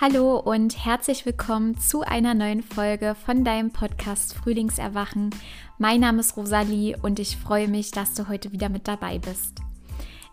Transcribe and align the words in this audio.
Hallo 0.00 0.36
und 0.36 0.84
herzlich 0.84 1.26
willkommen 1.26 1.76
zu 1.76 2.02
einer 2.02 2.32
neuen 2.32 2.62
Folge 2.62 3.16
von 3.16 3.42
deinem 3.42 3.72
Podcast 3.72 4.32
Frühlingserwachen. 4.32 5.30
Mein 5.76 5.98
Name 5.98 6.20
ist 6.20 6.36
Rosalie 6.36 6.96
und 7.02 7.18
ich 7.18 7.36
freue 7.36 7.66
mich, 7.66 7.90
dass 7.90 8.14
du 8.14 8.28
heute 8.28 8.52
wieder 8.52 8.68
mit 8.68 8.86
dabei 8.86 9.18
bist. 9.18 9.58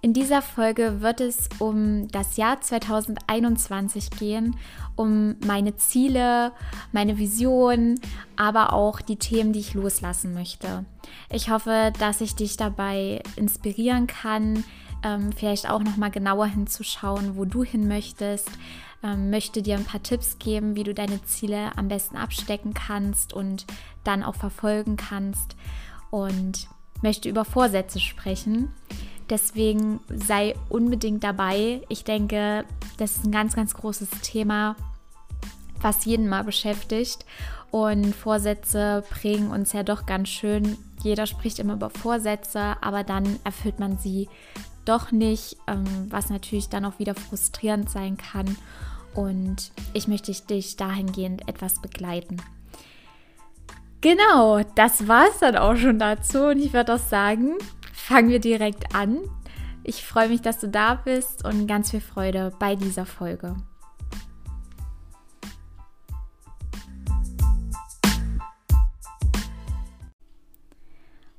In 0.04 0.14
dieser 0.14 0.44
Folge 0.44 1.02
wird 1.02 1.20
es 1.20 1.50
um 1.58 2.08
das 2.10 2.38
Jahr 2.38 2.62
2021 2.62 4.12
gehen, 4.12 4.56
um 4.96 5.36
meine 5.44 5.76
Ziele, 5.78 6.52
meine 6.92 7.18
Vision, 7.18 8.00
aber 8.36 8.72
auch 8.72 9.02
die 9.02 9.18
Themen, 9.18 9.52
die 9.52 9.62
ich 9.62 9.74
loslassen 9.74 10.36
möchte. 10.36 10.86
Ich 11.32 11.50
hoffe, 11.50 11.92
dass 11.98 12.22
ich 12.22 12.36
dich 12.36 12.56
dabei 12.56 13.24
inspirieren 13.36 14.06
kann, 14.06 14.64
ähm, 15.02 15.32
vielleicht 15.32 15.68
auch 15.68 15.82
noch 15.82 15.98
mal 15.98 16.12
genauer 16.12 16.46
hinzuschauen, 16.46 17.36
wo 17.36 17.46
du 17.46 17.64
hin 17.64 17.88
möchtest, 17.88 18.52
ähm, 19.06 19.30
möchte 19.30 19.62
dir 19.62 19.76
ein 19.76 19.86
paar 19.86 20.02
Tipps 20.02 20.40
geben, 20.40 20.76
wie 20.76 20.84
du 20.84 20.94
deine 20.94 21.24
Ziele 21.24 21.78
am 21.78 21.88
besten 21.88 22.18
abstecken 22.18 22.74
kannst 22.74 23.34
und 23.34 23.66
dann 24.04 24.24
auch 24.24 24.36
verfolgen 24.36 24.98
kannst 24.98 25.56
und 26.10 26.68
möchte 27.02 27.30
über 27.30 27.46
Vorsätze 27.46 28.00
sprechen. 28.00 28.74
Deswegen 29.30 30.00
sei 30.10 30.56
unbedingt 30.70 31.24
dabei. 31.24 31.82
Ich 31.88 32.04
denke, 32.04 32.66
das 32.98 33.18
ist 33.18 33.26
ein 33.26 33.32
ganz, 33.32 33.56
ganz 33.56 33.74
großes 33.76 34.10
Thema, 34.22 34.76
was 35.82 36.06
jeden 36.06 36.28
mal 36.28 36.44
beschäftigt. 36.44 37.26
Und 37.72 38.16
Vorsätze 38.16 39.04
prägen 39.10 39.52
uns 39.52 39.74
ja 39.74 39.84
doch 39.84 40.06
ganz 40.06 40.30
schön. 40.30 40.78
Jeder 41.04 41.28
spricht 41.28 41.60
immer 41.60 41.74
über 41.74 41.90
Vorsätze, 41.90 42.78
aber 42.82 43.04
dann 43.04 43.40
erfüllt 43.44 43.80
man 43.80 43.98
sie 43.98 44.30
doch 44.86 45.12
nicht, 45.12 45.58
ähm, 45.68 45.86
was 46.10 46.30
natürlich 46.30 46.70
dann 46.70 46.86
auch 46.86 47.00
wieder 47.00 47.16
frustrierend 47.16 47.90
sein 47.90 48.18
kann. 48.18 48.56
Und 49.16 49.72
ich 49.94 50.08
möchte 50.08 50.32
dich 50.32 50.76
dahingehend 50.76 51.48
etwas 51.48 51.82
begleiten. 51.82 52.38
Genau, 54.02 54.62
das 54.76 55.08
war 55.08 55.28
es 55.30 55.40
dann 55.40 55.56
auch 55.56 55.78
schon 55.78 55.98
dazu. 55.98 56.48
Und 56.48 56.60
ich 56.60 56.74
würde 56.74 56.96
auch 56.96 57.00
sagen, 57.00 57.54
fangen 57.94 58.30
wir 58.30 58.40
direkt 58.40 58.94
an. 58.94 59.20
Ich 59.84 60.06
freue 60.06 60.30
mich, 60.30 60.42
dass 60.42 60.60
du 60.60 60.68
da 60.68 60.96
bist 60.96 61.46
und 61.46 61.66
ganz 61.66 61.92
viel 61.92 62.02
Freude 62.02 62.52
bei 62.60 62.76
dieser 62.76 63.06
Folge. 63.06 63.56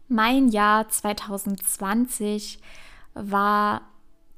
Mein 0.09 0.49
Jahr 0.49 0.89
2020 0.89 2.61
war 3.15 3.83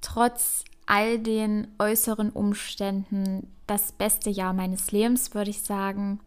trotz 0.00 0.64
all 0.88 1.18
den 1.18 1.68
äußeren 1.78 2.30
Umständen 2.30 3.54
das 3.66 3.92
beste 3.92 4.30
Jahr 4.30 4.54
meines 4.54 4.90
Lebens, 4.90 5.34
würde 5.34 5.50
ich 5.50 5.62
sagen. 5.62 6.20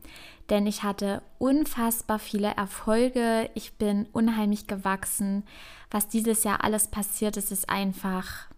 Denn 0.51 0.67
ich 0.67 0.83
hatte 0.83 1.23
unfassbar 1.39 2.19
viele 2.19 2.55
Erfolge. 2.55 3.49
Ich 3.55 3.73
bin 3.73 4.07
unheimlich 4.13 4.67
gewachsen. 4.67 5.43
Was 5.89 6.07
dieses 6.07 6.43
Jahr 6.43 6.63
alles 6.63 6.89
passiert 6.89 7.37
ist, 7.37 7.51
ist 7.51 7.69
einfach 7.69 8.49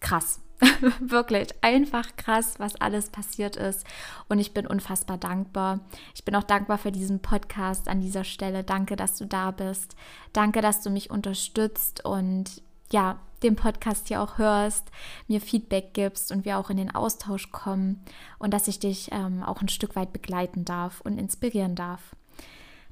krass. 0.00 0.40
Wirklich 1.00 1.50
einfach 1.62 2.16
krass, 2.16 2.54
was 2.58 2.74
alles 2.80 3.10
passiert 3.10 3.54
ist. 3.54 3.86
Und 4.28 4.40
ich 4.40 4.52
bin 4.52 4.66
unfassbar 4.66 5.18
dankbar. 5.18 5.80
Ich 6.16 6.24
bin 6.24 6.34
auch 6.34 6.44
dankbar 6.44 6.78
für 6.78 6.90
diesen 6.90 7.20
Podcast 7.22 7.88
an 7.88 8.00
dieser 8.00 8.24
Stelle. 8.24 8.64
Danke, 8.64 8.96
dass 8.96 9.16
du 9.18 9.26
da 9.26 9.52
bist. 9.52 9.94
Danke, 10.32 10.62
dass 10.62 10.82
du 10.82 10.90
mich 10.90 11.10
unterstützt 11.10 12.04
und 12.04 12.62
ja, 12.92 13.18
den 13.42 13.56
Podcast 13.56 14.08
hier 14.08 14.22
auch 14.22 14.38
hörst, 14.38 14.90
mir 15.26 15.40
Feedback 15.40 15.94
gibst 15.94 16.30
und 16.30 16.44
wir 16.44 16.58
auch 16.58 16.70
in 16.70 16.76
den 16.76 16.94
Austausch 16.94 17.50
kommen 17.50 18.00
und 18.38 18.54
dass 18.54 18.68
ich 18.68 18.78
dich 18.78 19.10
ähm, 19.12 19.42
auch 19.42 19.60
ein 19.60 19.68
Stück 19.68 19.96
weit 19.96 20.12
begleiten 20.12 20.64
darf 20.64 21.00
und 21.00 21.18
inspirieren 21.18 21.74
darf. 21.74 22.14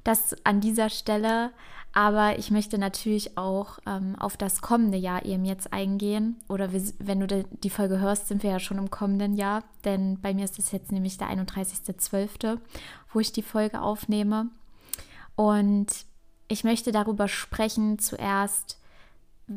Das 0.03 0.35
an 0.43 0.61
dieser 0.61 0.89
Stelle, 0.89 1.51
aber 1.93 2.39
ich 2.39 2.51
möchte 2.51 2.77
natürlich 2.77 3.37
auch 3.37 3.79
ähm, 3.85 4.15
auf 4.17 4.35
das 4.35 4.61
kommende 4.61 4.97
Jahr 4.97 5.25
eben 5.25 5.45
jetzt 5.45 5.73
eingehen. 5.73 6.37
Oder 6.47 6.69
wenn 6.71 7.19
du 7.19 7.27
die 7.43 7.69
Folge 7.69 7.99
hörst, 7.99 8.27
sind 8.27 8.43
wir 8.43 8.49
ja 8.49 8.59
schon 8.59 8.77
im 8.77 8.89
kommenden 8.89 9.35
Jahr, 9.35 9.63
denn 9.83 10.19
bei 10.19 10.33
mir 10.33 10.45
ist 10.45 10.57
es 10.57 10.71
jetzt 10.71 10.91
nämlich 10.91 11.17
der 11.17 11.29
31.12., 11.29 12.57
wo 13.13 13.19
ich 13.19 13.31
die 13.31 13.43
Folge 13.43 13.81
aufnehme. 13.81 14.47
Und 15.35 15.87
ich 16.47 16.63
möchte 16.63 16.91
darüber 16.91 17.27
sprechen 17.27 17.99
zuerst, 17.99 18.80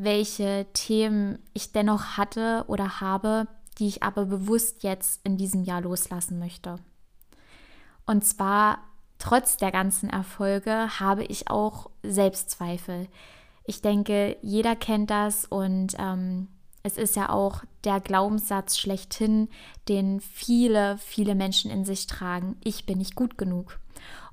welche 0.03 0.66
Themen 0.72 1.38
ich 1.53 1.72
dennoch 1.72 2.16
hatte 2.16 2.65
oder 2.66 3.00
habe, 3.00 3.47
die 3.78 3.87
ich 3.87 4.03
aber 4.03 4.27
bewusst 4.27 4.82
jetzt 4.82 5.21
in 5.25 5.37
diesem 5.37 5.62
Jahr 5.62 5.81
loslassen 5.81 6.38
möchte. 6.38 6.77
Und 8.06 8.25
zwar, 8.25 8.78
trotz 9.19 9.56
der 9.56 9.71
ganzen 9.71 10.10
Erfolge, 10.10 11.00
habe 11.00 11.25
ich 11.25 11.49
auch 11.49 11.91
Selbstzweifel. 12.03 13.09
Ich 13.65 13.82
denke, 13.82 14.37
jeder 14.43 14.77
kennt 14.77 15.10
das 15.10 15.44
und 15.44 15.94
ähm, 15.99 16.49
es 16.82 16.99
ist 16.99 17.16
ja 17.16 17.31
auch 17.31 17.62
der 17.84 18.00
Glaubenssatz 18.00 18.76
schlechthin, 18.76 19.49
den 19.88 20.21
viele, 20.21 20.99
viele 20.99 21.34
Menschen 21.34 21.71
in 21.71 21.84
sich 21.84 22.06
tragen. 22.06 22.56
Ich 22.62 22.84
bin 22.84 22.99
nicht 22.99 23.15
gut 23.15 23.38
genug. 23.38 23.78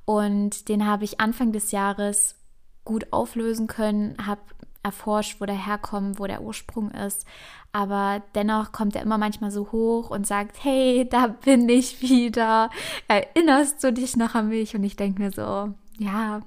Und 0.06 0.68
den 0.68 0.86
habe 0.86 1.06
ich 1.06 1.22
Anfang 1.22 1.54
des 1.54 1.72
Jahres 1.72 2.36
gut 2.84 3.14
auflösen 3.14 3.68
können, 3.68 4.18
habe 4.26 4.42
erforscht, 4.84 5.40
wo 5.40 5.46
der 5.46 5.66
herkommt, 5.66 6.19
wo 6.19 6.28
der 6.28 6.42
Ursprung 6.42 6.92
ist. 6.92 7.25
Aber 7.72 8.22
dennoch 8.36 8.72
kommt 8.72 8.96
er 8.96 9.02
immer 9.02 9.18
manchmal 9.18 9.52
so 9.52 9.72
hoch 9.72 10.09
und 10.09 10.28
sagt, 10.28 10.64
hey, 10.64 11.08
da 11.09 11.28
bin 11.28 11.69
ich 11.69 12.02
wieder. 12.02 12.69
Erinnerst 13.08 13.84
du 13.84 13.94
dich 13.94 14.18
noch 14.18 14.36
an 14.36 14.50
mich? 14.50 14.75
Und 14.75 14.84
ich 14.84 14.96
denke 14.96 15.22
mir 15.22 15.31
so, 15.31 15.74
ja, 15.97 16.42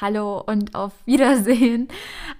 hallo 0.00 0.40
und 0.40 0.74
auf 0.74 0.92
Wiedersehen. 1.04 1.88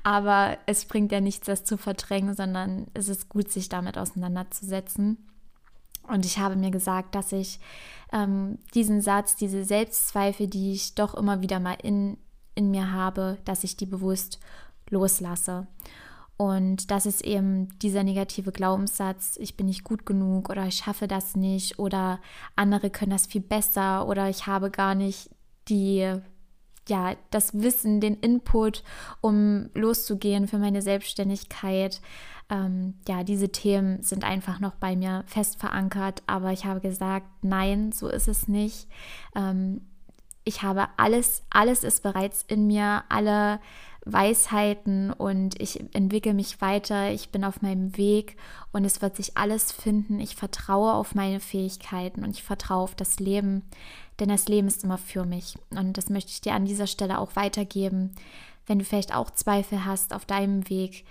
Aber 0.04 0.58
es 0.66 0.84
bringt 0.84 1.12
ja 1.12 1.20
nichts, 1.20 1.46
das 1.46 1.64
zu 1.64 1.76
verdrängen, 1.76 2.34
sondern 2.34 2.86
es 2.94 3.08
ist 3.08 3.28
gut, 3.28 3.50
sich 3.50 3.68
damit 3.68 3.98
auseinanderzusetzen. 3.98 5.18
Und 6.06 6.24
ich 6.24 6.38
habe 6.38 6.56
mir 6.56 6.70
gesagt, 6.70 7.14
dass 7.14 7.32
ich 7.32 7.60
ähm, 8.12 8.58
diesen 8.74 9.02
Satz, 9.02 9.36
diese 9.36 9.64
Selbstzweifel, 9.64 10.46
die 10.46 10.72
ich 10.72 10.94
doch 10.94 11.14
immer 11.14 11.42
wieder 11.42 11.60
mal 11.60 11.76
in, 11.82 12.16
in 12.54 12.70
mir 12.70 12.92
habe, 12.92 13.38
dass 13.44 13.64
ich 13.64 13.76
die 13.76 13.86
bewusst 13.86 14.40
loslasse. 14.90 15.66
Und 16.38 16.92
das 16.92 17.04
ist 17.04 17.24
eben 17.24 17.76
dieser 17.80 18.04
negative 18.04 18.52
Glaubenssatz, 18.52 19.36
ich 19.40 19.56
bin 19.56 19.66
nicht 19.66 19.82
gut 19.82 20.06
genug 20.06 20.50
oder 20.50 20.66
ich 20.66 20.76
schaffe 20.76 21.08
das 21.08 21.34
nicht 21.34 21.80
oder 21.80 22.20
andere 22.54 22.90
können 22.90 23.10
das 23.10 23.26
viel 23.26 23.40
besser 23.40 24.06
oder 24.06 24.28
ich 24.28 24.46
habe 24.46 24.70
gar 24.70 24.94
nicht 24.94 25.30
die, 25.68 26.14
ja, 26.88 27.16
das 27.32 27.60
Wissen, 27.60 28.00
den 28.00 28.14
Input, 28.14 28.84
um 29.20 29.68
loszugehen 29.74 30.46
für 30.46 30.58
meine 30.58 30.80
Selbstständigkeit. 30.80 32.00
Ähm, 32.48 32.94
ja, 33.08 33.24
diese 33.24 33.50
Themen 33.50 34.00
sind 34.04 34.22
einfach 34.22 34.60
noch 34.60 34.76
bei 34.76 34.94
mir 34.94 35.24
fest 35.26 35.58
verankert, 35.58 36.22
aber 36.28 36.52
ich 36.52 36.64
habe 36.64 36.80
gesagt, 36.80 37.26
nein, 37.42 37.90
so 37.90 38.06
ist 38.06 38.28
es 38.28 38.46
nicht. 38.46 38.86
Ähm, 39.34 39.80
ich 40.44 40.62
habe 40.62 40.88
alles, 40.96 41.42
alles 41.50 41.82
ist 41.82 42.04
bereits 42.04 42.44
in 42.46 42.68
mir, 42.68 43.02
alle 43.08 43.58
Weisheiten 44.04 45.12
und 45.12 45.60
ich 45.60 45.80
entwickle 45.94 46.34
mich 46.34 46.60
weiter, 46.60 47.10
ich 47.10 47.30
bin 47.30 47.44
auf 47.44 47.62
meinem 47.62 47.96
Weg 47.96 48.36
und 48.72 48.84
es 48.84 49.02
wird 49.02 49.16
sich 49.16 49.36
alles 49.36 49.72
finden. 49.72 50.20
Ich 50.20 50.36
vertraue 50.36 50.92
auf 50.92 51.14
meine 51.14 51.40
Fähigkeiten 51.40 52.24
und 52.24 52.30
ich 52.30 52.42
vertraue 52.42 52.84
auf 52.84 52.94
das 52.94 53.20
Leben, 53.20 53.62
denn 54.20 54.28
das 54.28 54.48
Leben 54.48 54.68
ist 54.68 54.84
immer 54.84 54.98
für 54.98 55.24
mich. 55.24 55.56
Und 55.70 55.98
das 55.98 56.08
möchte 56.08 56.30
ich 56.30 56.40
dir 56.40 56.54
an 56.54 56.64
dieser 56.64 56.86
Stelle 56.86 57.18
auch 57.18 57.36
weitergeben. 57.36 58.14
Wenn 58.66 58.78
du 58.78 58.84
vielleicht 58.84 59.14
auch 59.14 59.30
Zweifel 59.30 59.84
hast 59.84 60.14
auf 60.14 60.24
deinem 60.26 60.68
Weg, 60.68 61.04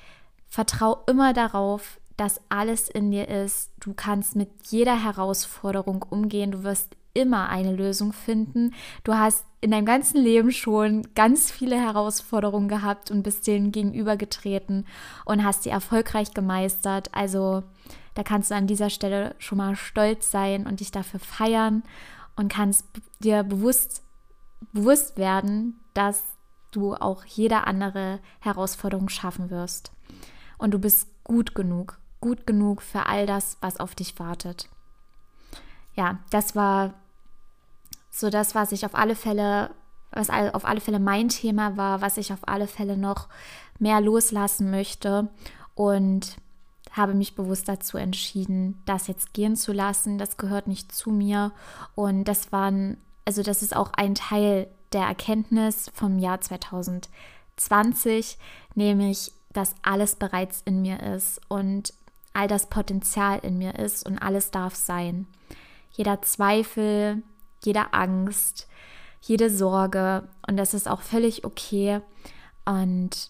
vertraue 0.48 1.00
immer 1.08 1.34
darauf, 1.34 2.00
dass 2.18 2.42
alles 2.50 2.90
in 2.90 3.12
dir 3.12 3.28
ist. 3.28 3.72
Du 3.80 3.94
kannst 3.94 4.36
mit 4.36 4.50
jeder 4.70 5.04
Herausforderung 5.04 6.04
umgehen. 6.10 6.52
Du 6.52 6.64
wirst 6.64 6.96
immer 7.18 7.50
eine 7.50 7.74
Lösung 7.74 8.14
finden. 8.14 8.74
Du 9.04 9.16
hast 9.16 9.46
in 9.60 9.72
deinem 9.72 9.86
ganzen 9.86 10.22
Leben 10.22 10.52
schon 10.52 11.08
ganz 11.16 11.52
viele 11.52 11.76
Herausforderungen 11.76 12.68
gehabt 12.68 13.10
und 13.10 13.24
bist 13.24 13.48
denen 13.48 13.72
gegenübergetreten 13.72 14.86
und 15.26 15.44
hast 15.44 15.64
sie 15.64 15.70
erfolgreich 15.70 16.34
gemeistert. 16.34 17.10
Also 17.14 17.64
da 18.14 18.24
kannst 18.24 18.52
du 18.52 18.56
an 18.56 18.68
dieser 18.68 18.92
Stelle 18.92 19.36
schon 19.40 19.58
mal 19.58 19.76
stolz 19.76 20.30
sein 20.30 20.68
und 20.68 20.80
dich 20.80 20.92
dafür 20.92 21.20
feiern 21.20 21.84
und 22.36 22.52
kannst 22.52 22.86
dir 23.20 23.44
bewusst, 23.44 24.04
bewusst 24.74 25.18
werden, 25.18 25.80
dass 25.96 26.24
du 26.72 26.94
auch 26.94 27.26
jede 27.26 27.66
andere 27.66 28.20
Herausforderung 28.40 29.10
schaffen 29.10 29.50
wirst. 29.50 29.92
Und 30.60 30.72
du 30.72 30.80
bist 30.80 31.08
gut 31.24 31.56
genug, 31.56 32.00
gut 32.22 32.46
genug 32.46 32.84
für 32.84 33.08
all 33.08 33.26
das, 33.26 33.58
was 33.62 33.80
auf 33.80 33.96
dich 33.96 34.20
wartet. 34.20 34.70
Ja, 35.96 36.20
das 36.30 36.56
war 36.56 36.94
so 38.20 38.30
das, 38.30 38.56
was 38.56 38.72
ich 38.72 38.86
auf 38.86 38.96
alle 38.96 39.16
Fälle, 39.16 39.70
was 40.12 40.30
auf 40.30 40.66
alle 40.66 40.82
Fälle 40.82 41.00
mein 41.00 41.30
Thema 41.30 41.78
war, 41.78 42.02
was 42.02 42.18
ich 42.18 42.34
auf 42.34 42.48
alle 42.48 42.68
Fälle 42.68 42.98
noch 42.98 43.28
mehr 43.80 44.02
loslassen 44.02 44.72
möchte. 44.72 45.30
Und 45.76 46.38
habe 46.92 47.14
mich 47.14 47.36
bewusst 47.36 47.70
dazu 47.70 47.98
entschieden, 47.98 48.82
das 48.86 49.08
jetzt 49.08 49.34
gehen 49.34 49.56
zu 49.56 49.72
lassen. 49.72 50.18
Das 50.18 50.38
gehört 50.38 50.68
nicht 50.68 50.92
zu 50.92 51.12
mir. 51.12 51.52
Und 51.96 52.24
das 52.24 52.52
waren, 52.52 52.98
also 53.26 53.44
das 53.44 53.62
ist 53.62 53.76
auch 53.76 53.94
ein 53.94 54.16
Teil 54.16 54.68
der 54.94 55.04
Erkenntnis 55.04 55.92
vom 55.94 56.18
Jahr 56.18 56.42
2020, 56.42 58.40
nämlich, 58.74 59.32
dass 59.54 59.76
alles 59.84 60.16
bereits 60.16 60.62
in 60.66 60.82
mir 60.82 61.02
ist 61.02 61.40
und 61.48 61.94
all 62.34 62.48
das 62.48 62.68
Potenzial 62.68 63.40
in 63.40 63.58
mir 63.58 63.76
ist 63.76 64.06
und 64.06 64.18
alles 64.20 64.52
darf 64.52 64.76
sein. 64.76 65.28
Jeder 65.92 66.22
Zweifel, 66.22 67.24
jede 67.64 67.94
Angst, 67.94 68.68
jede 69.22 69.50
Sorge 69.50 70.28
und 70.48 70.58
das 70.58 70.74
ist 70.74 70.88
auch 70.88 71.02
völlig 71.02 71.46
okay. 71.46 72.02
Und 72.66 73.30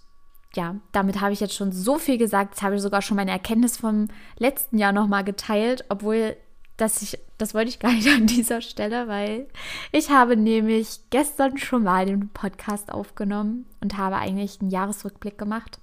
ja, 0.55 0.75
damit 0.91 1.21
habe 1.21 1.33
ich 1.33 1.39
jetzt 1.39 1.55
schon 1.55 1.71
so 1.71 1.97
viel 1.99 2.17
gesagt. 2.17 2.55
Jetzt 2.55 2.63
habe 2.63 2.75
ich 2.75 2.81
sogar 2.81 3.01
schon 3.01 3.17
meine 3.17 3.31
Erkenntnis 3.31 3.77
vom 3.77 4.07
letzten 4.37 4.77
Jahr 4.77 4.91
nochmal 4.91 5.23
geteilt, 5.23 5.85
obwohl 5.89 6.35
das 6.77 7.01
ich, 7.01 7.19
das 7.37 7.53
wollte 7.53 7.69
ich 7.69 7.79
gar 7.79 7.91
nicht 7.91 8.07
an 8.15 8.27
dieser 8.27 8.61
Stelle, 8.61 9.07
weil 9.07 9.47
ich 9.91 10.09
habe 10.09 10.37
nämlich 10.37 11.01
gestern 11.09 11.57
schon 11.57 11.83
mal 11.83 12.05
den 12.05 12.29
Podcast 12.29 12.91
aufgenommen 12.91 13.65
und 13.81 13.97
habe 13.97 14.17
eigentlich 14.17 14.61
einen 14.61 14.69
Jahresrückblick 14.69 15.37
gemacht. 15.37 15.79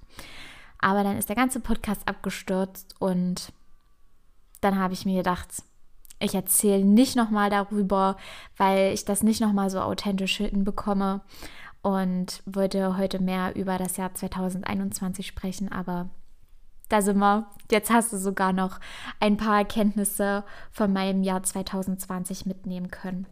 Aber 0.79 1.03
dann 1.03 1.17
ist 1.17 1.29
der 1.29 1.35
ganze 1.35 1.59
Podcast 1.59 2.01
abgestürzt 2.07 2.95
und 2.99 3.51
dann 4.61 4.77
habe 4.77 4.93
ich 4.93 5.05
mir 5.05 5.17
gedacht, 5.17 5.49
ich 6.19 6.35
erzähle 6.35 6.83
nicht 6.83 7.15
nochmal 7.15 7.49
darüber, 7.49 8.17
weil 8.57 8.93
ich 8.93 9.05
das 9.05 9.23
nicht 9.23 9.41
nochmal 9.41 9.69
so 9.69 9.79
authentisch 9.79 10.37
hinbekomme 10.37 11.21
und 11.81 12.41
wollte 12.45 12.97
heute 12.97 13.21
mehr 13.21 13.55
über 13.55 13.77
das 13.77 13.97
Jahr 13.97 14.13
2021 14.13 15.27
sprechen, 15.27 15.71
aber 15.71 16.09
da 16.89 17.01
sind 17.01 17.17
wir. 17.17 17.47
Jetzt 17.71 17.89
hast 17.89 18.13
du 18.13 18.17
sogar 18.17 18.53
noch 18.53 18.79
ein 19.19 19.37
paar 19.37 19.57
Erkenntnisse 19.57 20.43
von 20.71 20.93
meinem 20.93 21.23
Jahr 21.23 21.43
2020 21.43 22.45
mitnehmen 22.45 22.91
können. 22.91 23.25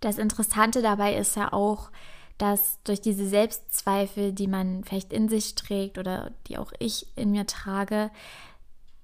Das 0.00 0.18
Interessante 0.18 0.82
dabei 0.82 1.14
ist 1.16 1.36
ja 1.36 1.52
auch, 1.52 1.90
dass 2.38 2.82
durch 2.82 3.00
diese 3.00 3.26
Selbstzweifel, 3.26 4.32
die 4.32 4.48
man 4.48 4.84
vielleicht 4.84 5.12
in 5.12 5.28
sich 5.28 5.54
trägt 5.54 5.98
oder 5.98 6.32
die 6.48 6.58
auch 6.58 6.72
ich 6.78 7.06
in 7.16 7.30
mir 7.30 7.46
trage, 7.46 8.10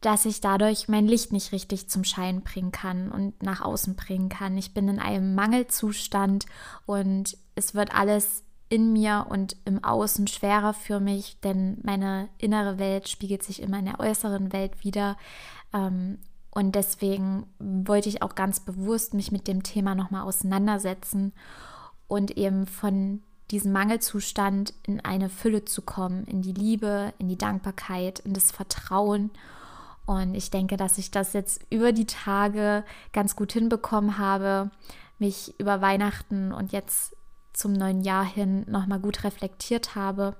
dass 0.02 0.26
ich 0.26 0.40
dadurch 0.40 0.88
mein 0.88 1.06
Licht 1.06 1.32
nicht 1.32 1.52
richtig 1.52 1.88
zum 1.88 2.04
Schein 2.04 2.42
bringen 2.42 2.72
kann 2.72 3.10
und 3.10 3.42
nach 3.42 3.62
außen 3.62 3.94
bringen 3.94 4.28
kann. 4.28 4.58
Ich 4.58 4.74
bin 4.74 4.88
in 4.88 4.98
einem 4.98 5.34
Mangelzustand 5.34 6.46
und 6.86 7.36
es 7.54 7.74
wird 7.74 7.94
alles 7.94 8.44
in 8.68 8.92
mir 8.92 9.26
und 9.28 9.56
im 9.64 9.84
Außen 9.84 10.26
schwerer 10.26 10.74
für 10.74 10.98
mich, 10.98 11.38
denn 11.40 11.78
meine 11.82 12.28
innere 12.38 12.78
Welt 12.78 13.08
spiegelt 13.08 13.42
sich 13.42 13.62
immer 13.62 13.78
in 13.78 13.84
der 13.84 14.00
äußeren 14.00 14.52
Welt 14.52 14.82
wieder. 14.82 15.16
Ähm, 15.72 16.18
und 16.50 16.74
deswegen 16.74 17.46
wollte 17.58 18.08
ich 18.08 18.22
auch 18.22 18.34
ganz 18.34 18.60
bewusst 18.60 19.14
mich 19.14 19.30
mit 19.30 19.46
dem 19.46 19.62
Thema 19.62 19.94
nochmal 19.94 20.22
auseinandersetzen 20.22 21.32
und 22.08 22.36
eben 22.36 22.66
von 22.66 23.22
diesem 23.50 23.72
Mangelzustand 23.72 24.74
in 24.86 25.00
eine 25.00 25.28
Fülle 25.28 25.64
zu 25.64 25.82
kommen, 25.82 26.24
in 26.24 26.42
die 26.42 26.52
Liebe, 26.52 27.12
in 27.18 27.28
die 27.28 27.38
Dankbarkeit, 27.38 28.20
in 28.20 28.32
das 28.32 28.50
Vertrauen 28.50 29.30
und 30.06 30.34
ich 30.34 30.50
denke, 30.50 30.76
dass 30.76 30.98
ich 30.98 31.10
das 31.10 31.32
jetzt 31.32 31.64
über 31.70 31.92
die 31.92 32.06
Tage 32.06 32.84
ganz 33.12 33.36
gut 33.36 33.52
hinbekommen 33.52 34.18
habe, 34.18 34.70
mich 35.18 35.58
über 35.58 35.80
Weihnachten 35.80 36.52
und 36.52 36.72
jetzt 36.72 37.16
zum 37.52 37.72
neuen 37.72 38.00
Jahr 38.00 38.24
hin 38.24 38.64
nochmal 38.68 38.98
gut 38.98 39.24
reflektiert 39.24 39.94
habe. 39.94 40.36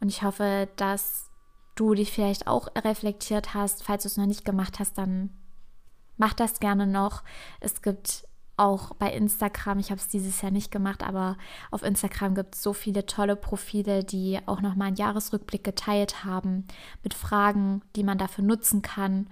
Und 0.00 0.08
ich 0.08 0.22
hoffe, 0.22 0.68
dass 0.76 1.30
du 1.74 1.94
dich 1.94 2.12
vielleicht 2.12 2.46
auch 2.46 2.68
reflektiert 2.76 3.54
hast. 3.54 3.82
Falls 3.82 4.02
du 4.02 4.08
es 4.08 4.16
noch 4.16 4.26
nicht 4.26 4.44
gemacht 4.44 4.78
hast, 4.78 4.98
dann 4.98 5.30
mach 6.16 6.34
das 6.34 6.60
gerne 6.60 6.86
noch. 6.86 7.22
Es 7.60 7.80
gibt 7.80 8.25
auch 8.56 8.94
bei 8.94 9.12
Instagram, 9.12 9.78
ich 9.78 9.90
habe 9.90 10.00
es 10.00 10.08
dieses 10.08 10.40
Jahr 10.40 10.50
nicht 10.50 10.70
gemacht, 10.70 11.02
aber 11.02 11.36
auf 11.70 11.82
Instagram 11.82 12.34
gibt 12.34 12.54
es 12.54 12.62
so 12.62 12.72
viele 12.72 13.04
tolle 13.06 13.36
Profile, 13.36 14.02
die 14.02 14.38
auch 14.46 14.60
nochmal 14.60 14.88
einen 14.88 14.96
Jahresrückblick 14.96 15.62
geteilt 15.62 16.24
haben 16.24 16.66
mit 17.02 17.14
Fragen, 17.14 17.82
die 17.96 18.04
man 18.04 18.18
dafür 18.18 18.44
nutzen 18.44 18.82
kann. 18.82 19.28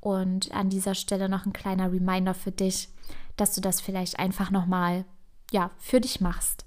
Und 0.00 0.52
an 0.52 0.70
dieser 0.70 0.94
Stelle 0.94 1.28
noch 1.28 1.44
ein 1.44 1.52
kleiner 1.52 1.92
Reminder 1.92 2.34
für 2.34 2.52
dich, 2.52 2.88
dass 3.36 3.54
du 3.54 3.60
das 3.60 3.80
vielleicht 3.80 4.18
einfach 4.18 4.50
nochmal 4.50 5.04
ja, 5.50 5.70
für 5.78 6.00
dich 6.00 6.20
machst. 6.20 6.64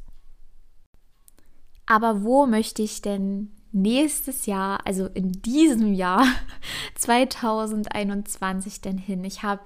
Aber 1.85 2.23
wo 2.23 2.45
möchte 2.45 2.81
ich 2.81 3.01
denn 3.01 3.51
nächstes 3.71 4.45
Jahr, 4.45 4.85
also 4.85 5.07
in 5.07 5.31
diesem 5.31 5.93
Jahr 5.93 6.25
2021 6.95 8.81
denn 8.81 8.97
hin? 8.97 9.23
Ich 9.23 9.43
habe 9.43 9.61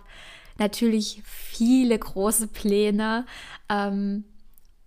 natürlich 0.57 1.21
viele 1.25 1.97
große 1.97 2.47
Pläne. 2.47 3.25
Ähm, 3.69 4.25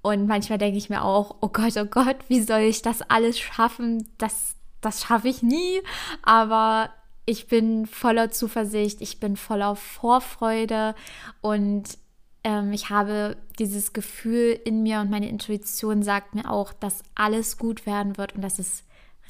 und 0.02 0.26
manchmal 0.26 0.58
denke 0.58 0.78
ich 0.78 0.90
mir 0.90 1.04
auch, 1.04 1.36
oh 1.40 1.48
Gott, 1.48 1.76
oh 1.76 1.84
Gott, 1.84 2.16
wie 2.28 2.40
soll 2.40 2.60
ich 2.60 2.82
das 2.82 3.02
alles 3.02 3.38
schaffen? 3.38 4.08
Das, 4.18 4.54
das 4.80 5.02
schaffe 5.02 5.28
ich 5.28 5.42
nie. 5.42 5.80
Aber 6.22 6.90
ich 7.26 7.46
bin 7.46 7.86
voller 7.86 8.30
Zuversicht, 8.30 9.02
ich 9.02 9.20
bin 9.20 9.36
voller 9.36 9.76
Vorfreude 9.76 10.94
und 11.42 11.98
ähm, 12.42 12.72
ich 12.72 12.88
habe 12.88 13.36
dieses 13.58 13.92
Gefühl 13.92 14.58
in 14.64 14.82
mir 14.82 15.00
und 15.00 15.10
meine 15.10 15.28
Intuition 15.28 16.02
sagt 16.02 16.34
mir 16.34 16.50
auch, 16.50 16.72
dass 16.72 17.02
alles 17.14 17.58
gut 17.58 17.84
werden 17.84 18.16
wird 18.16 18.34
und 18.34 18.40
dass 18.40 18.58
es 18.58 18.84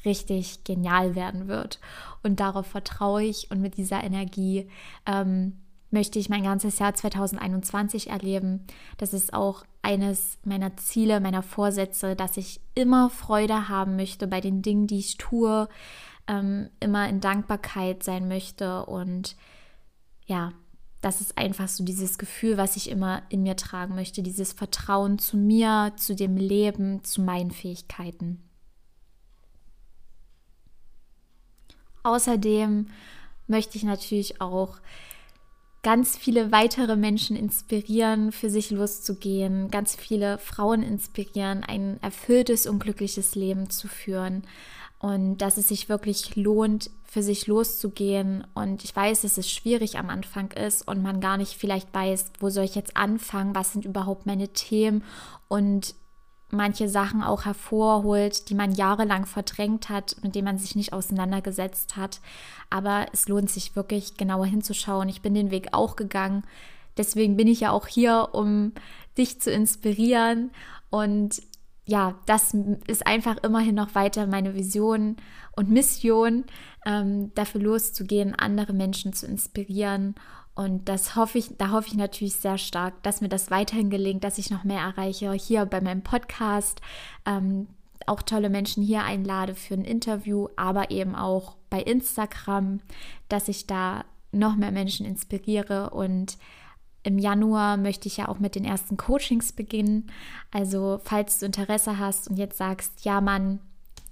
richtig 0.05 0.63
genial 0.63 1.15
werden 1.15 1.49
wird. 1.49 1.79
Und 2.23 2.39
darauf 2.39 2.67
vertraue 2.67 3.23
ich 3.23 3.51
und 3.51 3.59
mit 3.59 3.75
dieser 3.75 4.01
Energie 4.01 4.69
ähm, 5.05 5.57
möchte 5.91 6.19
ich 6.19 6.29
mein 6.29 6.43
ganzes 6.43 6.79
Jahr 6.79 6.93
2021 6.93 8.09
erleben. 8.09 8.65
Das 8.97 9.13
ist 9.13 9.33
auch 9.33 9.63
eines 9.81 10.37
meiner 10.43 10.77
Ziele, 10.77 11.19
meiner 11.19 11.43
Vorsätze, 11.43 12.15
dass 12.15 12.37
ich 12.37 12.61
immer 12.75 13.09
Freude 13.09 13.69
haben 13.69 13.95
möchte 13.95 14.27
bei 14.27 14.41
den 14.41 14.61
Dingen, 14.61 14.87
die 14.87 14.99
ich 14.99 15.17
tue, 15.17 15.67
ähm, 16.27 16.69
immer 16.79 17.09
in 17.09 17.21
Dankbarkeit 17.21 18.03
sein 18.03 18.27
möchte 18.27 18.85
und 18.85 19.35
ja, 20.25 20.53
das 21.01 21.21
ist 21.21 21.37
einfach 21.37 21.67
so 21.67 21.83
dieses 21.83 22.17
Gefühl, 22.17 22.57
was 22.57 22.75
ich 22.75 22.89
immer 22.89 23.23
in 23.29 23.41
mir 23.41 23.55
tragen 23.55 23.95
möchte, 23.95 24.21
dieses 24.21 24.53
Vertrauen 24.53 25.17
zu 25.17 25.37
mir, 25.37 25.93
zu 25.95 26.13
dem 26.13 26.35
Leben, 26.35 27.03
zu 27.03 27.21
meinen 27.21 27.51
Fähigkeiten. 27.51 28.43
Außerdem 32.03 32.87
möchte 33.47 33.77
ich 33.77 33.83
natürlich 33.83 34.41
auch 34.41 34.79
ganz 35.81 36.17
viele 36.17 36.51
weitere 36.51 36.95
Menschen 36.95 37.35
inspirieren, 37.35 38.31
für 38.31 38.49
sich 38.49 38.71
loszugehen, 38.71 39.71
ganz 39.71 39.95
viele 39.95 40.37
Frauen 40.37 40.83
inspirieren, 40.83 41.63
ein 41.63 42.01
erfülltes 42.01 42.67
und 42.67 42.79
glückliches 42.79 43.35
Leben 43.35 43.69
zu 43.69 43.87
führen 43.87 44.43
und 44.99 45.37
dass 45.37 45.57
es 45.57 45.69
sich 45.69 45.87
wirklich 45.87 46.35
lohnt, 46.35 46.91
für 47.05 47.23
sich 47.23 47.47
loszugehen. 47.47 48.45
Und 48.53 48.83
ich 48.83 48.95
weiß, 48.95 49.21
dass 49.21 49.37
es 49.37 49.49
schwierig 49.49 49.97
am 49.97 50.09
Anfang 50.09 50.51
ist 50.51 50.87
und 50.87 51.01
man 51.01 51.21
gar 51.21 51.37
nicht 51.37 51.53
vielleicht 51.53 51.93
weiß, 51.93 52.33
wo 52.39 52.49
soll 52.49 52.65
ich 52.65 52.75
jetzt 52.75 52.97
anfangen, 52.97 53.55
was 53.55 53.73
sind 53.73 53.85
überhaupt 53.85 54.25
meine 54.25 54.49
Themen 54.49 55.03
und 55.47 55.95
manche 56.51 56.89
Sachen 56.89 57.21
auch 57.23 57.45
hervorholt, 57.45 58.49
die 58.49 58.55
man 58.55 58.71
jahrelang 58.73 59.25
verdrängt 59.25 59.89
hat, 59.89 60.15
mit 60.23 60.35
denen 60.35 60.45
man 60.45 60.57
sich 60.57 60.75
nicht 60.75 60.93
auseinandergesetzt 60.93 61.95
hat. 61.95 62.21
Aber 62.69 63.05
es 63.13 63.27
lohnt 63.27 63.49
sich 63.49 63.75
wirklich 63.75 64.17
genauer 64.17 64.45
hinzuschauen. 64.45 65.09
Ich 65.09 65.21
bin 65.21 65.33
den 65.33 65.51
Weg 65.51 65.69
auch 65.73 65.95
gegangen. 65.95 66.43
Deswegen 66.97 67.37
bin 67.37 67.47
ich 67.47 67.61
ja 67.61 67.71
auch 67.71 67.87
hier, 67.87 68.29
um 68.33 68.73
dich 69.17 69.39
zu 69.41 69.51
inspirieren. 69.51 70.51
Und 70.89 71.41
ja, 71.85 72.15
das 72.25 72.55
ist 72.87 73.07
einfach 73.07 73.37
immerhin 73.43 73.75
noch 73.75 73.95
weiter 73.95 74.27
meine 74.27 74.53
Vision 74.53 75.17
und 75.55 75.69
Mission, 75.69 76.45
ähm, 76.85 77.33
dafür 77.35 77.61
loszugehen, 77.61 78.35
andere 78.35 78.73
Menschen 78.73 79.13
zu 79.13 79.25
inspirieren 79.25 80.15
und 80.59 80.89
das 80.89 81.15
hoffe 81.15 81.37
ich, 81.37 81.55
da 81.57 81.71
hoffe 81.71 81.87
ich 81.87 81.93
natürlich 81.93 82.35
sehr 82.35 82.57
stark, 82.57 83.01
dass 83.01 83.21
mir 83.21 83.29
das 83.29 83.49
weiterhin 83.49 83.89
gelingt, 83.89 84.25
dass 84.25 84.37
ich 84.37 84.49
noch 84.49 84.65
mehr 84.65 84.81
erreiche 84.81 85.31
hier 85.31 85.65
bei 85.65 85.79
meinem 85.79 86.01
Podcast, 86.01 86.81
ähm, 87.25 87.69
auch 88.07 88.21
tolle 88.21 88.49
Menschen 88.49 88.83
hier 88.83 89.05
einlade 89.05 89.55
für 89.55 89.75
ein 89.75 89.85
Interview, 89.85 90.49
aber 90.57 90.91
eben 90.91 91.15
auch 91.15 91.55
bei 91.69 91.81
Instagram, 91.81 92.81
dass 93.29 93.47
ich 93.47 93.67
da 93.67 94.03
noch 94.33 94.57
mehr 94.57 94.73
Menschen 94.73 95.05
inspiriere 95.05 95.91
und 95.91 96.37
im 97.03 97.19
Januar 97.19 97.77
möchte 97.77 98.09
ich 98.09 98.17
ja 98.17 98.27
auch 98.27 98.39
mit 98.39 98.55
den 98.55 98.65
ersten 98.65 98.97
Coachings 98.97 99.53
beginnen. 99.53 100.11
Also 100.51 100.99
falls 101.05 101.39
du 101.39 101.45
Interesse 101.45 101.99
hast 101.99 102.29
und 102.29 102.35
jetzt 102.35 102.57
sagst, 102.57 103.05
ja 103.05 103.21
Mann, 103.21 103.61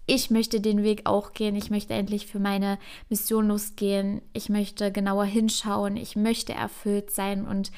ich 0.07 0.31
möchte 0.31 0.61
den 0.61 0.83
Weg 0.83 1.01
auch 1.03 1.33
gehen. 1.33 1.55
Ich 1.55 1.69
möchte 1.69 1.93
endlich 1.93 2.27
für 2.27 2.39
meine 2.39 2.79
Mission 3.09 3.49
losgehen. 3.49 4.21
Ich 4.31 4.47
möchte 4.47 4.91
genauer 4.91 5.25
hinschauen. 5.25 5.97
Ich 5.97 6.15
möchte 6.15 6.53
erfüllt 6.53 7.11
sein 7.11 7.45
und 7.45 7.71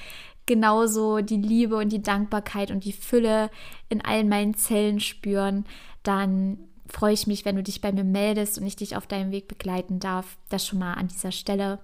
genauso 0.45 1.21
die 1.21 1.37
Liebe 1.37 1.75
und 1.75 1.89
die 1.89 2.03
Dankbarkeit 2.03 2.69
und 2.69 2.85
die 2.85 2.93
Fülle 2.93 3.49
in 3.89 4.05
allen 4.05 4.29
meinen 4.29 4.53
Zellen 4.53 4.99
spüren. 4.99 5.65
Dann 6.03 6.59
freue 6.87 7.13
ich 7.13 7.25
mich, 7.25 7.45
wenn 7.45 7.55
du 7.55 7.63
dich 7.63 7.81
bei 7.81 7.91
mir 7.91 8.03
meldest 8.03 8.59
und 8.59 8.65
ich 8.67 8.75
dich 8.75 8.95
auf 8.95 9.07
deinem 9.07 9.31
Weg 9.31 9.47
begleiten 9.47 9.99
darf. 9.99 10.37
Das 10.49 10.65
schon 10.65 10.79
mal 10.79 10.93
an 10.93 11.07
dieser 11.07 11.31
Stelle, 11.31 11.79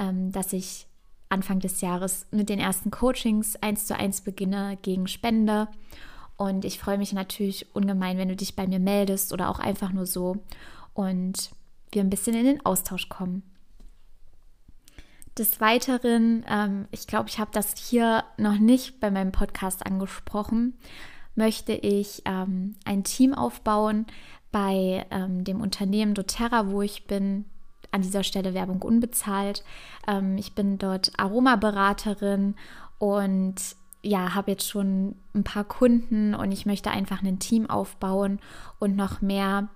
ähm, 0.00 0.32
dass 0.32 0.52
ich 0.52 0.88
Anfang 1.28 1.60
des 1.60 1.80
Jahres 1.80 2.26
mit 2.32 2.48
den 2.48 2.58
ersten 2.58 2.90
Coachings 2.90 3.54
eins 3.56 3.86
zu 3.86 3.96
eins 3.96 4.20
beginne 4.20 4.78
gegen 4.82 5.06
Spende. 5.06 5.68
Und 6.36 6.64
ich 6.64 6.78
freue 6.78 6.98
mich 6.98 7.12
natürlich 7.12 7.74
ungemein, 7.74 8.18
wenn 8.18 8.28
du 8.28 8.36
dich 8.36 8.56
bei 8.56 8.66
mir 8.66 8.78
meldest 8.78 9.32
oder 9.32 9.48
auch 9.48 9.58
einfach 9.58 9.92
nur 9.92 10.06
so 10.06 10.36
und 10.92 11.50
wir 11.92 12.02
ein 12.02 12.10
bisschen 12.10 12.34
in 12.34 12.44
den 12.44 12.66
Austausch 12.66 13.08
kommen. 13.08 13.42
Des 15.38 15.60
Weiteren, 15.60 16.44
ähm, 16.48 16.86
ich 16.90 17.06
glaube, 17.06 17.28
ich 17.28 17.38
habe 17.38 17.50
das 17.52 17.74
hier 17.76 18.24
noch 18.38 18.58
nicht 18.58 19.00
bei 19.00 19.10
meinem 19.10 19.32
Podcast 19.32 19.84
angesprochen, 19.84 20.74
möchte 21.34 21.72
ich 21.72 22.22
ähm, 22.24 22.74
ein 22.84 23.04
Team 23.04 23.34
aufbauen 23.34 24.06
bei 24.50 25.06
ähm, 25.10 25.44
dem 25.44 25.60
Unternehmen 25.60 26.14
doTERRA, 26.14 26.70
wo 26.70 26.82
ich 26.82 27.06
bin. 27.06 27.44
An 27.92 28.02
dieser 28.02 28.24
Stelle 28.24 28.52
Werbung 28.52 28.82
unbezahlt. 28.82 29.64
Ähm, 30.06 30.36
ich 30.36 30.54
bin 30.54 30.76
dort 30.76 31.12
Aromaberaterin 31.18 32.56
und 32.98 33.54
ja, 34.06 34.34
habe 34.34 34.52
jetzt 34.52 34.68
schon 34.68 35.16
ein 35.34 35.44
paar 35.44 35.64
Kunden 35.64 36.34
und 36.34 36.52
ich 36.52 36.66
möchte 36.66 36.90
einfach 36.90 37.22
ein 37.22 37.38
Team 37.38 37.68
aufbauen 37.68 38.38
und 38.78 38.96
noch 38.96 39.20
mehr 39.20 39.68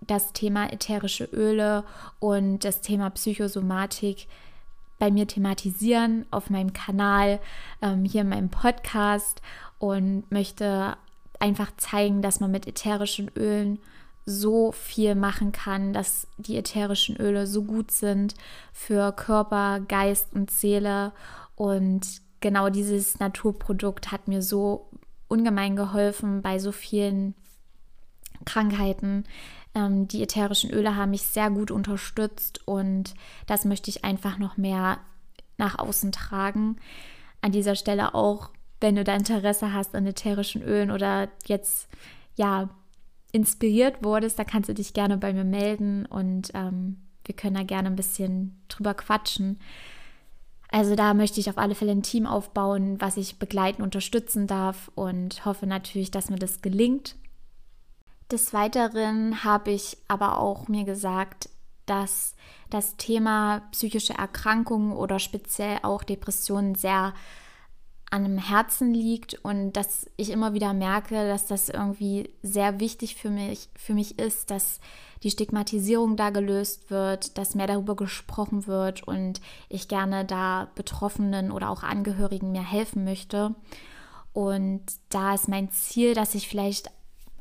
das 0.00 0.32
Thema 0.32 0.72
ätherische 0.72 1.24
Öle 1.24 1.84
und 2.18 2.64
das 2.64 2.80
Thema 2.80 3.10
Psychosomatik 3.10 4.26
bei 4.98 5.10
mir 5.10 5.26
thematisieren 5.26 6.26
auf 6.30 6.50
meinem 6.50 6.72
Kanal, 6.72 7.40
ähm, 7.82 8.04
hier 8.04 8.22
in 8.22 8.28
meinem 8.28 8.48
Podcast 8.48 9.42
und 9.78 10.30
möchte 10.30 10.96
einfach 11.38 11.70
zeigen, 11.76 12.20
dass 12.20 12.40
man 12.40 12.50
mit 12.50 12.66
ätherischen 12.66 13.30
Ölen 13.36 13.78
so 14.26 14.72
viel 14.72 15.14
machen 15.14 15.52
kann, 15.52 15.92
dass 15.92 16.26
die 16.36 16.56
ätherischen 16.56 17.16
Öle 17.16 17.46
so 17.46 17.62
gut 17.62 17.90
sind 17.90 18.34
für 18.72 19.12
Körper, 19.12 19.80
Geist 19.80 20.34
und 20.34 20.50
Seele. 20.50 21.12
Und 21.54 22.20
genau 22.40 22.68
dieses 22.70 23.18
Naturprodukt 23.18 24.12
hat 24.12 24.28
mir 24.28 24.42
so 24.42 24.88
ungemein 25.28 25.76
geholfen 25.76 26.42
bei 26.42 26.58
so 26.58 26.72
vielen 26.72 27.34
Krankheiten. 28.44 29.24
Ähm, 29.74 30.08
die 30.08 30.22
ätherischen 30.22 30.70
Öle 30.70 30.96
haben 30.96 31.10
mich 31.10 31.22
sehr 31.22 31.50
gut 31.50 31.70
unterstützt 31.70 32.66
und 32.66 33.14
das 33.46 33.64
möchte 33.64 33.90
ich 33.90 34.04
einfach 34.04 34.38
noch 34.38 34.56
mehr 34.56 34.98
nach 35.58 35.78
außen 35.78 36.12
tragen. 36.12 36.76
An 37.40 37.52
dieser 37.52 37.74
Stelle 37.74 38.14
auch, 38.14 38.50
wenn 38.80 38.96
du 38.96 39.04
da 39.04 39.14
Interesse 39.14 39.72
hast 39.72 39.94
an 39.94 40.06
ätherischen 40.06 40.62
Ölen 40.62 40.90
oder 40.90 41.28
jetzt 41.46 41.88
ja 42.36 42.70
inspiriert 43.32 44.02
wurdest, 44.02 44.38
da 44.38 44.44
kannst 44.44 44.68
du 44.68 44.74
dich 44.74 44.94
gerne 44.94 45.18
bei 45.18 45.32
mir 45.32 45.44
melden 45.44 46.06
und 46.06 46.50
ähm, 46.54 46.96
wir 47.24 47.36
können 47.36 47.56
da 47.56 47.62
gerne 47.62 47.88
ein 47.88 47.96
bisschen 47.96 48.58
drüber 48.68 48.94
quatschen. 48.94 49.58
Also 50.70 50.94
da 50.94 51.14
möchte 51.14 51.40
ich 51.40 51.48
auf 51.48 51.58
alle 51.58 51.74
Fälle 51.74 51.92
ein 51.92 52.02
Team 52.02 52.26
aufbauen, 52.26 53.00
was 53.00 53.16
ich 53.16 53.38
begleiten, 53.38 53.82
unterstützen 53.82 54.46
darf 54.46 54.90
und 54.94 55.44
hoffe 55.44 55.66
natürlich, 55.66 56.10
dass 56.10 56.28
mir 56.28 56.38
das 56.38 56.60
gelingt. 56.60 57.16
Des 58.30 58.52
Weiteren 58.52 59.44
habe 59.44 59.70
ich 59.70 59.96
aber 60.08 60.38
auch 60.38 60.68
mir 60.68 60.84
gesagt, 60.84 61.48
dass 61.86 62.34
das 62.68 62.98
Thema 62.98 63.62
psychische 63.72 64.12
Erkrankungen 64.12 64.92
oder 64.92 65.18
speziell 65.18 65.78
auch 65.82 66.04
Depressionen 66.04 66.74
sehr 66.74 67.14
an 68.10 68.24
dem 68.24 68.38
Herzen 68.38 68.92
liegt 68.92 69.34
und 69.44 69.72
dass 69.72 70.06
ich 70.16 70.30
immer 70.30 70.54
wieder 70.54 70.74
merke, 70.74 71.28
dass 71.28 71.46
das 71.46 71.68
irgendwie 71.68 72.30
sehr 72.42 72.80
wichtig 72.80 73.16
für 73.16 73.30
mich, 73.30 73.68
für 73.76 73.94
mich 73.94 74.18
ist, 74.18 74.50
dass 74.50 74.80
die 75.22 75.30
Stigmatisierung 75.30 76.16
da 76.16 76.30
gelöst 76.30 76.90
wird, 76.90 77.38
dass 77.38 77.54
mehr 77.54 77.66
darüber 77.66 77.96
gesprochen 77.96 78.66
wird 78.66 79.02
und 79.06 79.40
ich 79.68 79.88
gerne 79.88 80.24
da 80.24 80.68
Betroffenen 80.74 81.50
oder 81.50 81.70
auch 81.70 81.82
Angehörigen 81.82 82.52
mehr 82.52 82.62
helfen 82.68 83.04
möchte. 83.04 83.54
Und 84.32 84.82
da 85.08 85.34
ist 85.34 85.48
mein 85.48 85.70
Ziel, 85.70 86.14
dass 86.14 86.34
ich 86.34 86.48
vielleicht 86.48 86.90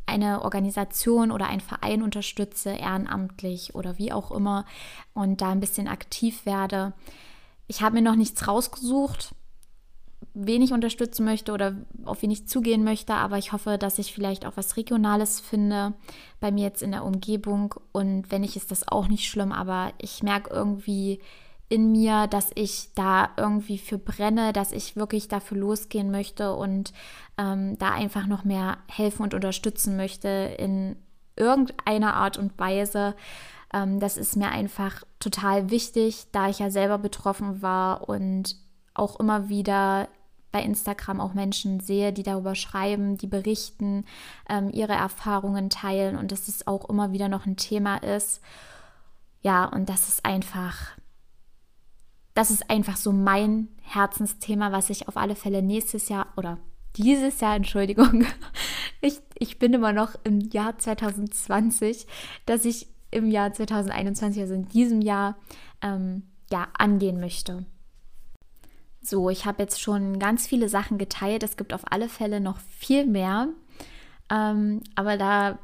eine 0.07 0.41
Organisation 0.41 1.31
oder 1.31 1.48
einen 1.48 1.62
Verein 1.62 2.01
unterstütze, 2.01 2.72
ehrenamtlich 2.72 3.75
oder 3.75 3.98
wie 3.98 4.13
auch 4.13 4.31
immer, 4.31 4.65
und 5.13 5.41
da 5.41 5.50
ein 5.50 5.60
bisschen 5.60 5.88
aktiv 5.88 6.46
werde. 6.46 6.93
Ich 7.67 7.81
habe 7.81 7.96
mir 7.96 8.01
noch 8.01 8.15
nichts 8.15 8.48
rausgesucht, 8.48 9.36
wen 10.39 10.62
ich 10.62 10.72
unterstützen 10.72 11.25
möchte 11.25 11.51
oder 11.51 11.75
auf 12.06 12.22
wen 12.22 12.29
ich 12.29 12.48
zugehen 12.48 12.84
möchte, 12.84 13.13
aber 13.15 13.38
ich 13.38 13.53
hoffe, 13.53 13.77
dass 13.77 13.98
ich 13.98 14.13
vielleicht 14.13 14.46
auch 14.46 14.56
was 14.56 14.77
Regionales 14.77 15.39
finde 15.39 15.94
bei 16.39 16.51
mir 16.51 16.65
jetzt 16.65 16.84
in 16.84 16.91
der 16.91 17.03
Umgebung. 17.03 17.74
Und 17.91 18.29
wenn 18.29 18.41
nicht, 18.41 18.56
ist 18.56 18.70
das 18.70 18.88
auch 18.88 19.08
nicht 19.08 19.27
schlimm, 19.27 19.51
aber 19.51 19.94
ich 19.98 20.22
merke 20.22 20.51
irgendwie, 20.51 21.20
in 21.70 21.91
mir, 21.91 22.27
dass 22.27 22.51
ich 22.56 22.94
da 22.96 23.32
irgendwie 23.36 23.77
für 23.77 23.98
brenne, 23.98 24.53
dass 24.53 24.72
ich 24.72 24.96
wirklich 24.96 25.27
dafür 25.27 25.58
losgehen 25.58 26.12
möchte 26.12 26.56
und 26.56 26.94
ähm, 27.38 27.77
da 27.77 27.91
einfach 27.91 28.25
noch 28.25 28.46
mehr 28.46 28.77
helfen 28.88 29.24
und 29.24 29.34
unterstützen 29.34 29.98
möchte 29.98 30.29
in 30.58 30.96
irgendeiner 31.36 32.13
Art 32.13 32.38
und 32.38 32.58
Weise. 32.58 33.15
Ähm, 33.74 34.00
das 34.00 34.15
ist 34.15 34.38
mir 34.38 34.50
einfach 34.50 35.03
total 35.20 35.70
wichtig, 35.70 36.27
da 36.32 36.48
ich 36.48 36.60
ja 36.60 36.70
selber 36.70 37.00
betroffen 37.00 37.62
war 37.62 38.08
und 38.08 38.56
auch 38.94 39.20
immer 39.20 39.50
wieder 39.50 40.08
bei 40.58 40.64
Instagram 40.64 41.22
auch 41.22 41.36
Menschen 41.36 41.80
sehe, 41.80 42.12
die 42.12 42.24
darüber 42.24 42.56
schreiben, 42.56 43.16
die 43.18 43.28
berichten, 43.28 44.06
ähm, 44.50 44.72
ihre 44.72 44.94
Erfahrungen 44.94 45.70
teilen 45.70 46.18
und 46.18 46.32
dass 46.32 46.48
es 46.48 46.66
auch 46.66 46.90
immer 46.90 47.12
wieder 47.12 47.30
noch 47.30 47.46
ein 47.46 47.58
Thema 47.58 47.98
ist. 47.98 48.42
Ja, 49.42 49.66
und 49.66 49.88
das 49.88 50.10
ist 50.10 50.26
einfach 50.26 50.98
das 52.34 52.52
ist 52.52 52.70
einfach 52.70 52.98
so 52.98 53.12
mein 53.12 53.68
Herzensthema, 53.82 54.72
was 54.72 54.92
ich 54.92 55.08
auf 55.08 55.18
alle 55.18 55.36
Fälle 55.36 55.64
nächstes 55.64 56.08
Jahr 56.08 56.28
oder 56.38 56.60
dieses 56.96 57.40
Jahr, 57.40 57.56
Entschuldigung, 57.56 58.26
ich, 59.02 59.22
ich 59.40 59.58
bin 59.58 59.74
immer 59.74 59.92
noch 59.92 60.12
im 60.24 60.40
Jahr 60.40 60.78
2020, 60.78 62.06
dass 62.46 62.66
ich 62.66 62.88
im 63.10 63.32
Jahr 63.32 63.54
2021, 63.54 64.42
also 64.42 64.54
in 64.54 64.68
diesem 64.68 65.02
Jahr, 65.02 65.38
ähm, 65.82 66.28
ja, 66.52 66.68
angehen 66.78 67.20
möchte. 67.20 67.66
So, 69.08 69.30
ich 69.30 69.46
habe 69.46 69.64
jetzt 69.64 69.80
schon 69.82 70.20
ganz 70.20 70.48
viele 70.48 70.68
Sachen 70.68 70.98
geteilt. 70.98 71.42
Es 71.42 71.56
gibt 71.56 71.74
auf 71.74 71.92
alle 71.92 72.10
Fälle 72.10 72.42
noch 72.42 72.60
viel 72.78 73.06
mehr. 73.06 73.48
Ähm, 74.30 74.82
aber 74.96 75.18
da 75.18 75.60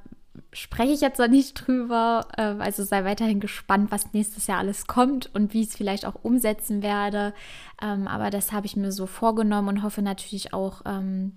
spreche 0.53 0.93
ich 0.93 1.01
jetzt 1.01 1.19
noch 1.19 1.27
nicht 1.27 1.53
drüber. 1.53 2.25
Ähm, 2.37 2.61
also 2.61 2.83
sei 2.83 3.03
weiterhin 3.03 3.41
gespannt, 3.41 3.91
was 3.91 4.13
nächstes 4.13 4.47
Jahr 4.47 4.59
alles 4.59 4.87
kommt 4.87 5.29
und 5.35 5.53
wie 5.53 5.61
ich 5.61 5.69
es 5.69 5.75
vielleicht 5.75 6.05
auch 6.05 6.23
umsetzen 6.23 6.81
werde. 6.81 7.33
Ähm, 7.81 8.07
aber 8.07 8.29
das 8.29 8.53
habe 8.53 8.65
ich 8.65 8.77
mir 8.77 8.93
so 8.93 9.07
vorgenommen 9.07 9.67
und 9.67 9.83
hoffe 9.83 10.01
natürlich 10.01 10.53
auch, 10.53 10.81
ähm, 10.85 11.33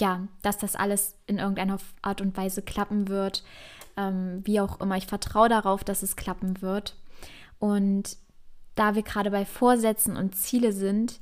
ja, 0.00 0.26
dass 0.42 0.58
das 0.58 0.74
alles 0.74 1.16
in 1.26 1.38
irgendeiner 1.38 1.78
Art 2.02 2.20
und 2.20 2.36
Weise 2.36 2.62
klappen 2.62 3.08
wird. 3.08 3.44
wie 4.44 4.60
auch 4.60 4.80
immer. 4.80 4.96
Ich 4.96 5.06
vertraue 5.06 5.50
darauf, 5.50 5.84
dass 5.84 6.02
es 6.02 6.16
klappen 6.16 6.62
wird. 6.62 6.96
Und 7.58 8.16
da 8.80 8.94
wir 8.94 9.02
gerade 9.02 9.30
bei 9.30 9.44
Vorsätzen 9.44 10.16
und 10.16 10.34
Ziele 10.34 10.72
sind, 10.72 11.20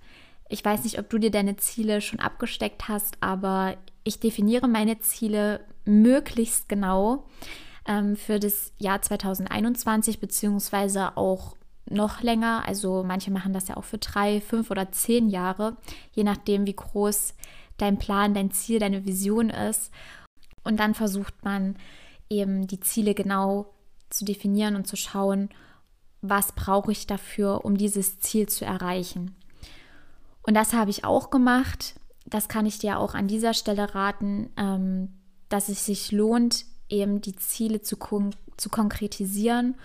ich 0.49 0.65
weiß 0.65 0.85
nicht, 0.85 1.01
ob 1.01 1.11
du 1.11 1.19
dir 1.19 1.33
deine 1.33 1.57
Ziele 1.57 2.01
schon 2.01 2.21
abgesteckt 2.21 2.87
hast, 2.87 3.17
aber 3.21 3.77
ich 4.05 4.21
definiere 4.21 4.69
meine 4.69 5.01
Ziele 5.01 5.61
möglichst 5.85 6.69
genau 6.69 7.27
ähm, 7.85 8.17
für 8.17 8.39
das 8.39 8.73
Jahr 8.79 9.03
2021 9.03 10.21
beziehungsweise 10.21 11.17
auch 11.17 11.57
noch 11.91 12.23
länger. 12.23 12.63
Also 12.65 13.03
manche 13.03 13.33
machen 13.33 13.53
das 13.53 13.67
ja 13.67 13.77
auch 13.77 13.85
für 13.85 13.99
drei, 13.99 14.41
fünf 14.41 14.71
oder 14.71 14.93
zehn 14.93 15.29
Jahre, 15.29 15.77
je 16.13 16.23
nachdem, 16.23 16.65
wie 16.65 16.77
groß 16.77 17.35
dein 17.77 17.99
Plan, 17.99 18.35
dein 18.35 18.53
Ziel, 18.53 18.79
deine 18.79 19.05
Vision 19.05 19.51
ist. 19.51 19.91
Und 20.63 20.79
dann 20.79 20.95
versucht 20.95 21.45
man 21.45 21.75
eben 22.31 22.69
die 22.69 22.81
Ziele 22.81 23.15
genau 23.15 23.75
zu 24.11 24.25
definieren 24.25 24.77
und 24.77 24.87
zu 24.87 24.95
schauen, 24.95 25.51
was 26.21 26.53
brauche 26.53 26.93
ich 26.93 27.07
dafür, 27.07 27.65
um 27.65 27.77
dieses 27.77 28.21
Ziel 28.21 28.49
zu 28.49 28.65
erreichen. 28.65 29.35
Und 30.43 30.55
das 30.55 30.73
habe 30.73 30.91
ich 30.91 31.05
auch 31.05 31.31
gemacht. 31.31 31.95
Das 32.27 32.49
kann 32.49 32.67
ich 32.67 32.79
dir 32.79 32.99
auch 32.99 33.15
an 33.15 33.29
dieser 33.29 33.55
Stelle 33.55 33.95
raten. 33.95 34.51
Ähm, 34.57 35.19
dass 35.49 35.69
es 35.69 35.87
sich 35.87 36.13
lohnt, 36.13 36.65
eben 36.89 37.21
die 37.21 37.37
Ziele 37.37 37.83
zu, 37.83 37.97
kon 37.97 38.35
zu 38.57 38.71
konkretisieren 38.71 39.77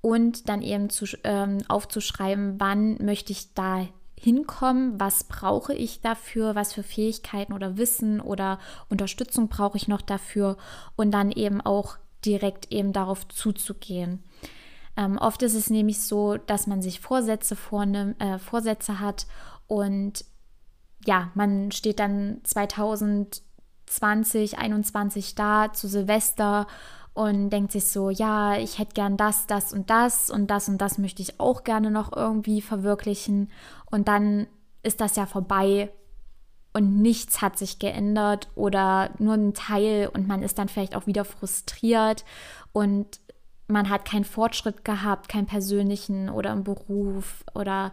und 0.00 0.48
dann 0.48 0.62
eben 0.62 0.90
zu, 0.90 1.06
ähm, 1.24 1.58
aufzuschreiben, 1.68 2.56
wann 2.58 3.02
möchte 3.04 3.32
ich 3.32 3.54
da 3.54 3.86
hinkommen, 4.16 4.98
was 5.00 5.24
brauche 5.24 5.74
ich 5.74 6.00
dafür, 6.00 6.54
was 6.54 6.72
für 6.72 6.82
Fähigkeiten 6.82 7.52
oder 7.52 7.78
Wissen 7.78 8.20
oder 8.20 8.58
Unterstützung 8.88 9.48
brauche 9.48 9.76
ich 9.76 9.88
noch 9.88 10.02
dafür 10.02 10.56
und 10.96 11.12
dann 11.12 11.30
eben 11.30 11.60
auch 11.60 11.96
direkt 12.24 12.72
eben 12.72 12.92
darauf 12.92 13.26
zuzugehen. 13.28 14.22
Ähm, 14.98 15.16
oft 15.16 15.42
ist 15.42 15.54
es 15.54 15.70
nämlich 15.70 16.00
so, 16.02 16.36
dass 16.36 16.66
man 16.66 16.82
sich 16.82 17.00
Vorsätze 17.00 17.56
vornimmt, 17.56 18.20
äh, 18.20 18.38
Vorsätze 18.38 19.00
hat 19.00 19.26
und 19.66 20.24
ja, 21.06 21.30
man 21.34 21.70
steht 21.70 22.00
dann 22.00 22.40
2000 22.42 23.42
2021 23.88 25.34
da 25.34 25.72
zu 25.72 25.88
Silvester 25.88 26.66
und 27.14 27.50
denkt 27.50 27.72
sich 27.72 27.86
so, 27.86 28.10
ja, 28.10 28.56
ich 28.56 28.78
hätte 28.78 28.94
gern 28.94 29.16
das, 29.16 29.46
das 29.46 29.72
und 29.72 29.90
das 29.90 30.30
und 30.30 30.48
das 30.48 30.68
und 30.68 30.78
das 30.78 30.98
möchte 30.98 31.22
ich 31.22 31.40
auch 31.40 31.64
gerne 31.64 31.90
noch 31.90 32.14
irgendwie 32.14 32.60
verwirklichen. 32.60 33.50
Und 33.86 34.08
dann 34.08 34.46
ist 34.82 35.00
das 35.00 35.16
ja 35.16 35.26
vorbei 35.26 35.90
und 36.72 37.00
nichts 37.02 37.42
hat 37.42 37.58
sich 37.58 37.78
geändert 37.78 38.48
oder 38.54 39.10
nur 39.18 39.34
ein 39.34 39.54
Teil 39.54 40.10
und 40.12 40.28
man 40.28 40.42
ist 40.42 40.58
dann 40.58 40.68
vielleicht 40.68 40.94
auch 40.94 41.06
wieder 41.06 41.24
frustriert 41.24 42.24
und 42.72 43.18
man 43.68 43.90
hat 43.90 44.04
keinen 44.04 44.24
Fortschritt 44.24 44.84
gehabt, 44.84 45.28
keinen 45.28 45.46
persönlichen 45.46 46.30
oder 46.30 46.52
im 46.52 46.64
Beruf 46.64 47.44
oder 47.54 47.92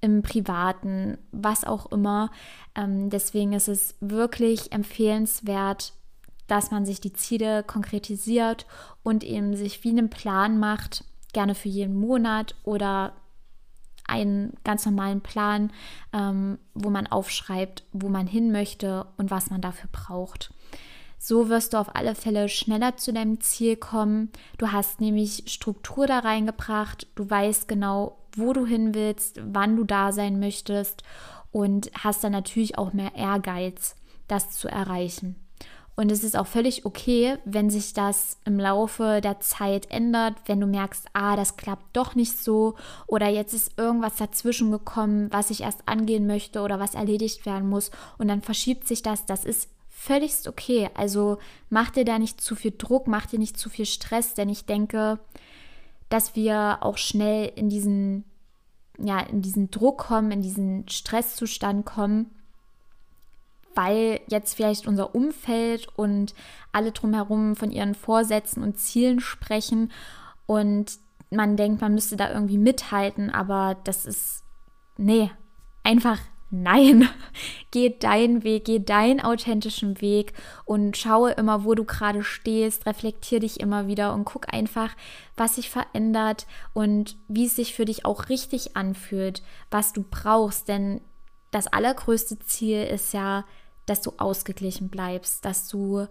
im 0.00 0.22
Privaten, 0.22 1.18
was 1.30 1.64
auch 1.64 1.92
immer. 1.92 2.30
Ähm, 2.74 3.10
deswegen 3.10 3.52
ist 3.52 3.68
es 3.68 3.96
wirklich 4.00 4.72
empfehlenswert, 4.72 5.92
dass 6.46 6.70
man 6.70 6.86
sich 6.86 7.00
die 7.00 7.12
Ziele 7.12 7.62
konkretisiert 7.62 8.66
und 9.02 9.22
eben 9.22 9.54
sich 9.54 9.84
wie 9.84 9.90
einen 9.90 10.10
Plan 10.10 10.58
macht, 10.58 11.04
gerne 11.32 11.54
für 11.54 11.68
jeden 11.68 11.98
Monat 11.98 12.54
oder 12.64 13.12
einen 14.06 14.54
ganz 14.64 14.86
normalen 14.86 15.20
Plan, 15.20 15.70
ähm, 16.14 16.58
wo 16.72 16.88
man 16.88 17.06
aufschreibt, 17.06 17.84
wo 17.92 18.08
man 18.08 18.26
hin 18.26 18.50
möchte 18.50 19.06
und 19.18 19.30
was 19.30 19.50
man 19.50 19.60
dafür 19.60 19.90
braucht. 19.92 20.54
So 21.18 21.48
wirst 21.48 21.72
du 21.72 21.78
auf 21.78 21.94
alle 21.96 22.14
Fälle 22.14 22.48
schneller 22.48 22.96
zu 22.96 23.12
deinem 23.12 23.40
Ziel 23.40 23.76
kommen. 23.76 24.30
Du 24.56 24.70
hast 24.72 25.00
nämlich 25.00 25.44
Struktur 25.46 26.06
da 26.06 26.20
reingebracht. 26.20 27.06
Du 27.16 27.28
weißt 27.28 27.68
genau, 27.68 28.18
wo 28.36 28.52
du 28.52 28.64
hin 28.66 28.94
willst, 28.94 29.40
wann 29.44 29.76
du 29.76 29.84
da 29.84 30.12
sein 30.12 30.38
möchtest 30.38 31.02
und 31.50 31.90
hast 31.94 32.22
dann 32.22 32.32
natürlich 32.32 32.78
auch 32.78 32.92
mehr 32.92 33.14
Ehrgeiz, 33.14 33.96
das 34.28 34.50
zu 34.50 34.68
erreichen. 34.68 35.36
Und 35.96 36.12
es 36.12 36.22
ist 36.22 36.36
auch 36.36 36.46
völlig 36.46 36.86
okay, 36.86 37.38
wenn 37.44 37.70
sich 37.70 37.92
das 37.92 38.38
im 38.44 38.60
Laufe 38.60 39.20
der 39.20 39.40
Zeit 39.40 39.90
ändert, 39.90 40.36
wenn 40.46 40.60
du 40.60 40.68
merkst, 40.68 41.06
ah, 41.12 41.34
das 41.34 41.56
klappt 41.56 41.96
doch 41.96 42.14
nicht 42.14 42.38
so 42.38 42.76
oder 43.08 43.26
jetzt 43.26 43.52
ist 43.52 43.76
irgendwas 43.76 44.14
dazwischen 44.14 44.70
gekommen, 44.70 45.26
was 45.32 45.50
ich 45.50 45.62
erst 45.62 45.88
angehen 45.88 46.28
möchte 46.28 46.60
oder 46.60 46.78
was 46.78 46.94
erledigt 46.94 47.44
werden 47.46 47.68
muss 47.68 47.90
und 48.16 48.28
dann 48.28 48.42
verschiebt 48.42 48.86
sich 48.86 49.02
das. 49.02 49.26
Das 49.26 49.44
ist 49.44 49.68
völlig 49.98 50.32
okay. 50.46 50.90
Also 50.94 51.38
mach 51.70 51.90
dir 51.90 52.04
da 52.04 52.18
nicht 52.18 52.40
zu 52.40 52.54
viel 52.54 52.74
Druck, 52.76 53.06
mach 53.06 53.26
dir 53.26 53.38
nicht 53.38 53.58
zu 53.58 53.68
viel 53.68 53.86
Stress, 53.86 54.34
denn 54.34 54.48
ich 54.48 54.64
denke, 54.64 55.18
dass 56.08 56.36
wir 56.36 56.78
auch 56.80 56.96
schnell 56.96 57.52
in 57.56 57.68
diesen, 57.68 58.24
ja, 58.98 59.20
in 59.20 59.42
diesen 59.42 59.70
Druck 59.70 59.98
kommen, 59.98 60.30
in 60.30 60.42
diesen 60.42 60.88
Stresszustand 60.88 61.84
kommen 61.84 62.30
weil 63.78 64.20
jetzt 64.26 64.54
vielleicht 64.54 64.88
unser 64.88 65.14
Umfeld 65.14 65.86
und 65.96 66.34
alle 66.72 66.90
drumherum 66.90 67.54
von 67.54 67.70
ihren 67.70 67.94
Vorsätzen 67.94 68.64
und 68.64 68.76
Zielen 68.76 69.20
sprechen 69.20 69.92
und 70.46 70.98
man 71.30 71.56
denkt, 71.56 71.80
man 71.80 71.94
müsste 71.94 72.16
da 72.16 72.32
irgendwie 72.32 72.58
mithalten, 72.58 73.30
aber 73.30 73.76
das 73.84 74.04
ist, 74.04 74.42
nee, 74.96 75.30
einfach 75.84 76.18
nein. 76.50 77.08
geh 77.70 77.98
deinen 77.98 78.44
Weg, 78.44 78.64
geh 78.64 78.78
deinen 78.78 79.20
authentischen 79.20 80.00
Weg 80.00 80.32
und 80.64 80.96
schaue 80.96 81.32
immer, 81.32 81.64
wo 81.64 81.74
du 81.74 81.84
gerade 81.84 82.24
stehst, 82.24 82.86
reflektier 82.86 83.40
dich 83.40 83.60
immer 83.60 83.86
wieder 83.86 84.14
und 84.14 84.24
guck 84.24 84.52
einfach, 84.52 84.94
was 85.36 85.56
sich 85.56 85.70
verändert 85.70 86.46
und 86.72 87.16
wie 87.28 87.46
es 87.46 87.56
sich 87.56 87.74
für 87.74 87.84
dich 87.84 88.04
auch 88.04 88.28
richtig 88.28 88.76
anfühlt, 88.76 89.42
was 89.70 89.92
du 89.92 90.04
brauchst, 90.08 90.68
denn 90.68 91.00
das 91.50 91.66
allergrößte 91.66 92.38
Ziel 92.40 92.84
ist 92.84 93.12
ja, 93.14 93.44
dass 93.86 94.02
du 94.02 94.12
ausgeglichen 94.18 94.90
bleibst, 94.90 95.44
dass 95.44 95.68
du 95.68 96.06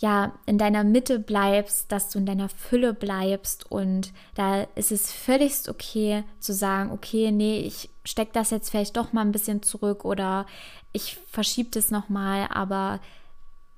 ja 0.00 0.32
in 0.46 0.56
deiner 0.56 0.82
Mitte 0.82 1.18
bleibst, 1.18 1.92
dass 1.92 2.08
du 2.08 2.18
in 2.18 2.26
deiner 2.26 2.48
Fülle 2.48 2.94
bleibst 2.94 3.70
und 3.70 4.12
da 4.34 4.62
ist 4.74 4.92
es 4.92 5.12
völlig 5.12 5.68
okay 5.68 6.24
zu 6.38 6.54
sagen, 6.54 6.90
okay, 6.90 7.30
nee, 7.30 7.60
ich 7.60 7.90
stecke 8.04 8.32
das 8.32 8.50
jetzt 8.50 8.70
vielleicht 8.70 8.96
doch 8.96 9.12
mal 9.12 9.20
ein 9.20 9.32
bisschen 9.32 9.62
zurück 9.62 10.04
oder 10.06 10.46
ich 10.92 11.18
verschiebe 11.26 11.68
das 11.70 11.90
nochmal, 11.90 12.48
aber 12.50 13.00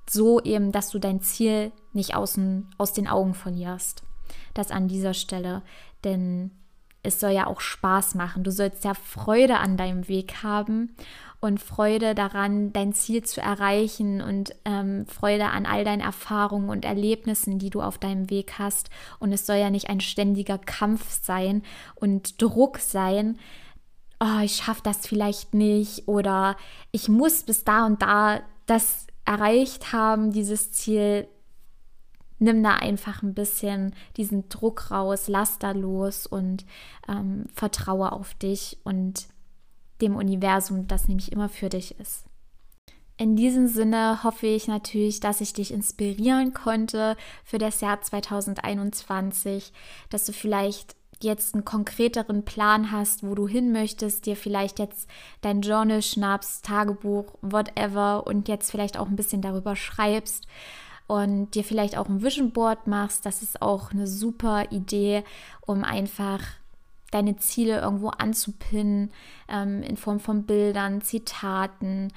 so 0.08 0.40
eben, 0.40 0.70
dass 0.70 0.90
du 0.90 1.00
dein 1.00 1.22
Ziel 1.22 1.72
nicht 1.92 2.14
außen, 2.14 2.70
aus 2.78 2.92
den 2.92 3.08
Augen 3.08 3.34
verlierst. 3.34 4.04
Das 4.54 4.70
an 4.70 4.86
dieser 4.86 5.14
Stelle, 5.14 5.62
denn 6.04 6.52
es 7.02 7.18
soll 7.18 7.32
ja 7.32 7.48
auch 7.48 7.60
Spaß 7.60 8.14
machen. 8.14 8.44
Du 8.44 8.52
sollst 8.52 8.84
ja 8.84 8.94
Freude 8.94 9.58
an 9.58 9.76
deinem 9.76 10.06
Weg 10.06 10.44
haben 10.44 10.94
und 11.42 11.58
Freude 11.58 12.14
daran, 12.14 12.72
dein 12.72 12.92
Ziel 12.92 13.24
zu 13.24 13.40
erreichen 13.40 14.22
und 14.22 14.54
ähm, 14.64 15.06
Freude 15.08 15.46
an 15.46 15.66
all 15.66 15.84
deinen 15.84 16.00
Erfahrungen 16.00 16.70
und 16.70 16.84
Erlebnissen, 16.84 17.58
die 17.58 17.68
du 17.68 17.82
auf 17.82 17.98
deinem 17.98 18.30
Weg 18.30 18.60
hast. 18.60 18.90
Und 19.18 19.32
es 19.32 19.44
soll 19.44 19.56
ja 19.56 19.68
nicht 19.68 19.90
ein 19.90 20.00
ständiger 20.00 20.56
Kampf 20.56 21.10
sein 21.20 21.64
und 21.96 22.40
Druck 22.40 22.78
sein. 22.78 23.38
Oh, 24.20 24.40
ich 24.44 24.54
schaffe 24.54 24.82
das 24.84 25.04
vielleicht 25.04 25.52
nicht 25.52 26.06
oder 26.06 26.56
ich 26.92 27.08
muss 27.08 27.42
bis 27.42 27.64
da 27.64 27.86
und 27.86 28.02
da 28.02 28.40
das 28.66 29.08
erreicht 29.24 29.92
haben, 29.92 30.30
dieses 30.30 30.70
Ziel. 30.70 31.26
Nimm 32.38 32.62
da 32.62 32.76
einfach 32.76 33.24
ein 33.24 33.34
bisschen 33.34 33.96
diesen 34.16 34.48
Druck 34.48 34.92
raus, 34.92 35.26
lass 35.26 35.58
da 35.58 35.72
los 35.72 36.28
und 36.28 36.64
ähm, 37.08 37.46
vertraue 37.52 38.12
auf 38.12 38.34
dich 38.34 38.78
und 38.84 39.26
dem 40.02 40.16
Universum, 40.16 40.86
das 40.88 41.08
nämlich 41.08 41.32
immer 41.32 41.48
für 41.48 41.68
dich 41.68 41.98
ist. 41.98 42.26
In 43.16 43.36
diesem 43.36 43.68
Sinne 43.68 44.24
hoffe 44.24 44.46
ich 44.46 44.66
natürlich, 44.66 45.20
dass 45.20 45.40
ich 45.40 45.52
dich 45.52 45.72
inspirieren 45.72 46.54
konnte 46.54 47.16
für 47.44 47.58
das 47.58 47.80
Jahr 47.80 48.00
2021, 48.00 49.72
dass 50.10 50.24
du 50.24 50.32
vielleicht 50.32 50.96
jetzt 51.22 51.54
einen 51.54 51.64
konkreteren 51.64 52.44
Plan 52.44 52.90
hast, 52.90 53.22
wo 53.22 53.34
du 53.34 53.46
hin 53.46 53.70
möchtest, 53.70 54.26
dir 54.26 54.34
vielleicht 54.34 54.78
jetzt 54.78 55.08
dein 55.40 55.62
Journal 55.62 56.02
schnappst, 56.02 56.64
Tagebuch, 56.64 57.26
whatever 57.42 58.26
und 58.26 58.48
jetzt 58.48 58.70
vielleicht 58.70 58.98
auch 58.98 59.06
ein 59.06 59.16
bisschen 59.16 59.42
darüber 59.42 59.76
schreibst 59.76 60.46
und 61.06 61.54
dir 61.54 61.62
vielleicht 61.62 61.96
auch 61.96 62.08
ein 62.08 62.22
Vision 62.22 62.50
Board 62.50 62.86
machst. 62.86 63.26
Das 63.26 63.42
ist 63.42 63.62
auch 63.62 63.92
eine 63.92 64.06
super 64.06 64.72
Idee, 64.72 65.22
um 65.60 65.84
einfach 65.84 66.40
deine 67.12 67.36
Ziele 67.36 67.80
irgendwo 67.80 68.08
anzupinnen, 68.08 69.12
ähm, 69.48 69.82
in 69.82 69.96
Form 69.96 70.18
von 70.18 70.42
Bildern, 70.42 71.02
Zitaten, 71.02 72.12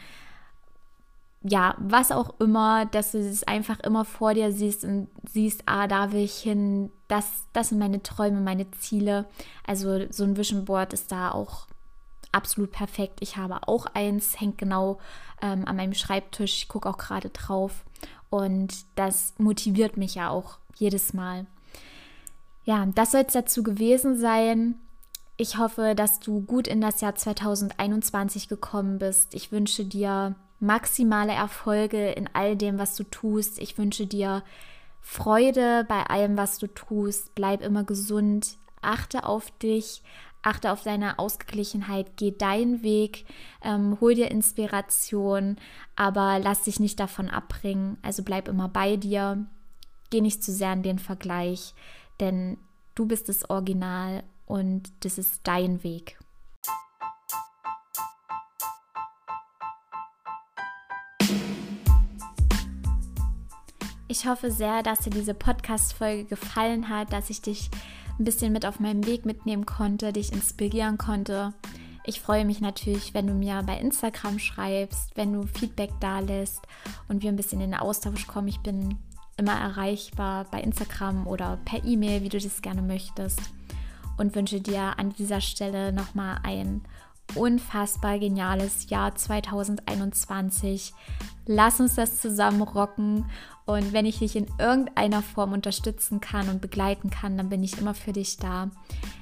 ja, 1.47 1.75
was 1.77 2.12
auch 2.12 2.39
immer, 2.39 2.88
dass 2.88 3.12
du 3.12 3.19
es 3.19 3.43
einfach 3.43 3.79
immer 3.81 4.03
vor 4.03 4.34
dir 4.34 4.51
siehst 4.51 4.84
und 4.84 5.10
siehst, 5.31 5.63
ah, 5.67 5.88
da 5.88 6.12
will 6.12 6.23
ich 6.23 6.38
hin, 6.38 6.91
das, 7.08 7.29
das 7.53 7.69
sind 7.69 7.77
meine 7.77 8.01
Träume, 8.01 8.41
meine 8.41 8.71
Ziele. 8.71 9.25
Also 9.65 10.12
so 10.12 10.23
ein 10.23 10.38
Vision 10.38 10.65
Board 10.65 10.93
ist 10.93 11.12
da 11.12 11.29
auch 11.29 11.67
absolut 12.31 12.71
perfekt. 12.71 13.19
Ich 13.21 13.38
habe 13.38 13.67
auch 13.67 13.86
eins, 13.93 14.39
hängt 14.39 14.58
genau 14.58 14.97
ähm, 15.39 15.65
an 15.67 15.75
meinem 15.75 15.93
Schreibtisch. 15.93 16.63
Ich 16.63 16.67
gucke 16.67 16.89
auch 16.89 16.97
gerade 16.97 17.29
drauf 17.29 17.86
und 18.31 18.73
das 18.95 19.36
motiviert 19.38 19.97
mich 19.97 20.15
ja 20.15 20.31
auch 20.31 20.58
jedes 20.77 21.13
Mal. 21.13 21.45
Ja, 22.63 22.88
das 22.88 23.12
soll 23.12 23.21
es 23.21 23.34
dazu 23.34 23.62
gewesen 23.62 24.17
sein. 24.17 24.79
Ich 25.38 25.58
hoffe, 25.58 25.95
dass 25.95 26.19
du 26.21 26.41
gut 26.41 26.67
in 26.67 26.80
das 26.80 27.02
Jahr 27.02 27.15
2021 27.15 28.48
gekommen 28.48 29.00
bist. 29.00 29.34
Ich 29.36 29.52
wünsche 29.52 29.84
dir 29.84 30.36
maximale 30.62 31.34
Erfolge 31.34 32.12
in 32.12 32.30
all 32.34 32.56
dem, 32.56 32.80
was 32.80 32.95
du 32.95 33.04
tust. 33.04 33.60
Ich 33.60 33.78
wünsche 33.78 34.08
dir 34.08 34.43
Freude 35.02 35.86
bei 35.89 36.04
allem, 36.04 36.38
was 36.38 36.58
du 36.58 36.67
tust. 36.67 37.36
Bleib 37.36 37.62
immer 37.62 37.84
gesund. 37.84 38.58
Achte 38.82 39.26
auf 39.26 39.52
dich. 39.60 40.04
Achte 40.41 40.71
auf 40.71 40.84
deine 40.84 41.19
Ausgeglichenheit. 41.19 42.15
Geh 42.15 42.32
deinen 42.32 42.82
Weg. 42.82 43.26
Ähm, 43.62 43.98
hol 44.00 44.15
dir 44.15 44.32
Inspiration. 44.32 45.58
Aber 45.98 46.39
lass 46.39 46.63
dich 46.63 46.80
nicht 46.80 46.98
davon 47.00 47.30
abbringen. 47.30 47.98
Also 48.04 48.24
bleib 48.24 48.48
immer 48.48 48.69
bei 48.69 48.95
dir. 48.95 49.45
Geh 50.12 50.21
nicht 50.21 50.43
zu 50.43 50.54
sehr 50.54 50.71
in 50.71 50.84
den 50.84 51.00
Vergleich. 51.00 51.74
Denn 52.21 52.58
du 52.93 53.06
bist 53.06 53.28
das 53.28 53.50
Original 53.50 54.24
und 54.45 54.91
das 55.01 55.17
ist 55.17 55.41
dein 55.43 55.84
Weg. 55.84 56.17
Ich 64.08 64.27
hoffe 64.27 64.49
sehr, 64.49 64.81
dass 64.81 64.99
dir 64.99 65.10
diese 65.10 65.34
Podcast-Folge 65.34 66.25
gefallen 66.25 66.89
hat, 66.89 67.12
dass 67.12 67.29
ich 67.29 67.41
dich 67.41 67.69
ein 68.17 68.23
bisschen 68.23 68.53
mit 68.53 68.65
auf 68.65 68.79
meinem 68.79 69.05
Weg 69.05 69.25
mitnehmen 69.25 69.65
konnte, 69.65 70.13
dich 70.13 70.31
inspirieren 70.31 70.97
konnte. 70.97 71.53
Ich 72.05 72.21
freue 72.21 72.45
mich 72.45 72.62
natürlich, 72.62 73.13
wenn 73.13 73.27
du 73.27 73.34
mir 73.34 73.62
bei 73.65 73.77
Instagram 73.77 74.39
schreibst, 74.39 75.17
wenn 75.17 75.34
du 75.34 75.47
Feedback 75.47 75.89
da 75.99 76.19
lässt 76.19 76.62
und 77.10 77.23
wir 77.23 77.29
ein 77.29 77.36
bisschen 77.36 77.60
in 77.62 77.71
den 77.71 77.79
Austausch 77.79 78.25
kommen. 78.27 78.47
Ich 78.47 78.60
bin 78.60 78.99
immer 79.38 79.60
erreichbar 79.60 80.45
bei 80.49 80.62
Instagram 80.62 81.27
oder 81.27 81.58
per 81.65 81.84
E-Mail, 81.84 82.21
wie 82.21 82.29
du 82.29 82.39
das 82.39 82.62
gerne 82.62 82.84
möchtest 82.84 83.41
und 84.17 84.36
wünsche 84.36 84.62
dir 84.62 84.97
an 84.97 85.13
dieser 85.13 85.41
Stelle 85.41 85.91
nochmal 85.91 86.39
ein 86.43 86.82
unfassbar 87.34 88.19
geniales 88.19 88.89
Jahr 88.89 89.15
2021. 89.15 90.93
Lass 91.47 91.80
uns 91.80 91.95
das 91.95 92.21
zusammen 92.21 92.62
rocken 92.62 93.25
Und 93.65 93.93
wenn 93.93 94.06
ich 94.06 94.19
dich 94.19 94.36
in 94.36 94.47
irgendeiner 94.60 95.23
Form 95.23 95.54
unterstützen 95.54 96.21
kann 96.21 96.49
und 96.49 96.62
begleiten 96.62 97.10
kann, 97.10 97.36
dann 97.36 97.49
bin 97.49 97.63
ich 97.63 97.80
immer 97.80 97.95
für 97.95 98.13
dich 98.13 98.38
da. 98.38 98.69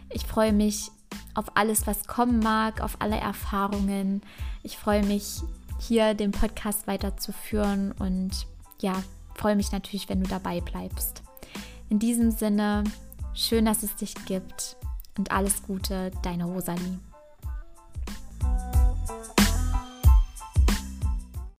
Ich 0.09 0.25
freue 0.25 0.51
mich 0.51 0.91
auf 1.33 1.55
alles, 1.55 1.87
was 1.87 2.07
kommen 2.07 2.39
mag, 2.39 2.81
auf 2.81 2.97
alle 2.99 3.15
Erfahrungen. 3.15 4.21
Ich 4.61 4.77
freue 4.77 5.03
mich, 5.03 5.41
hier 5.79 6.13
den 6.13 6.31
Podcast 6.31 6.87
weiterzuführen 6.87 7.93
und 7.93 8.31
ja, 8.81 9.01
freue 9.35 9.55
mich 9.55 9.71
natürlich, 9.71 10.09
wenn 10.09 10.21
du 10.21 10.29
dabei 10.29 10.61
bleibst. 10.61 11.23
In 11.89 11.99
diesem 11.99 12.31
Sinne, 12.31 12.83
schön, 13.33 13.65
dass 13.65 13.83
es 13.83 13.95
dich 13.95 14.13
gibt 14.25 14.77
und 15.17 15.31
alles 15.31 15.63
Gute, 15.63 16.11
deine 16.21 16.45
Rosalie. 16.45 16.99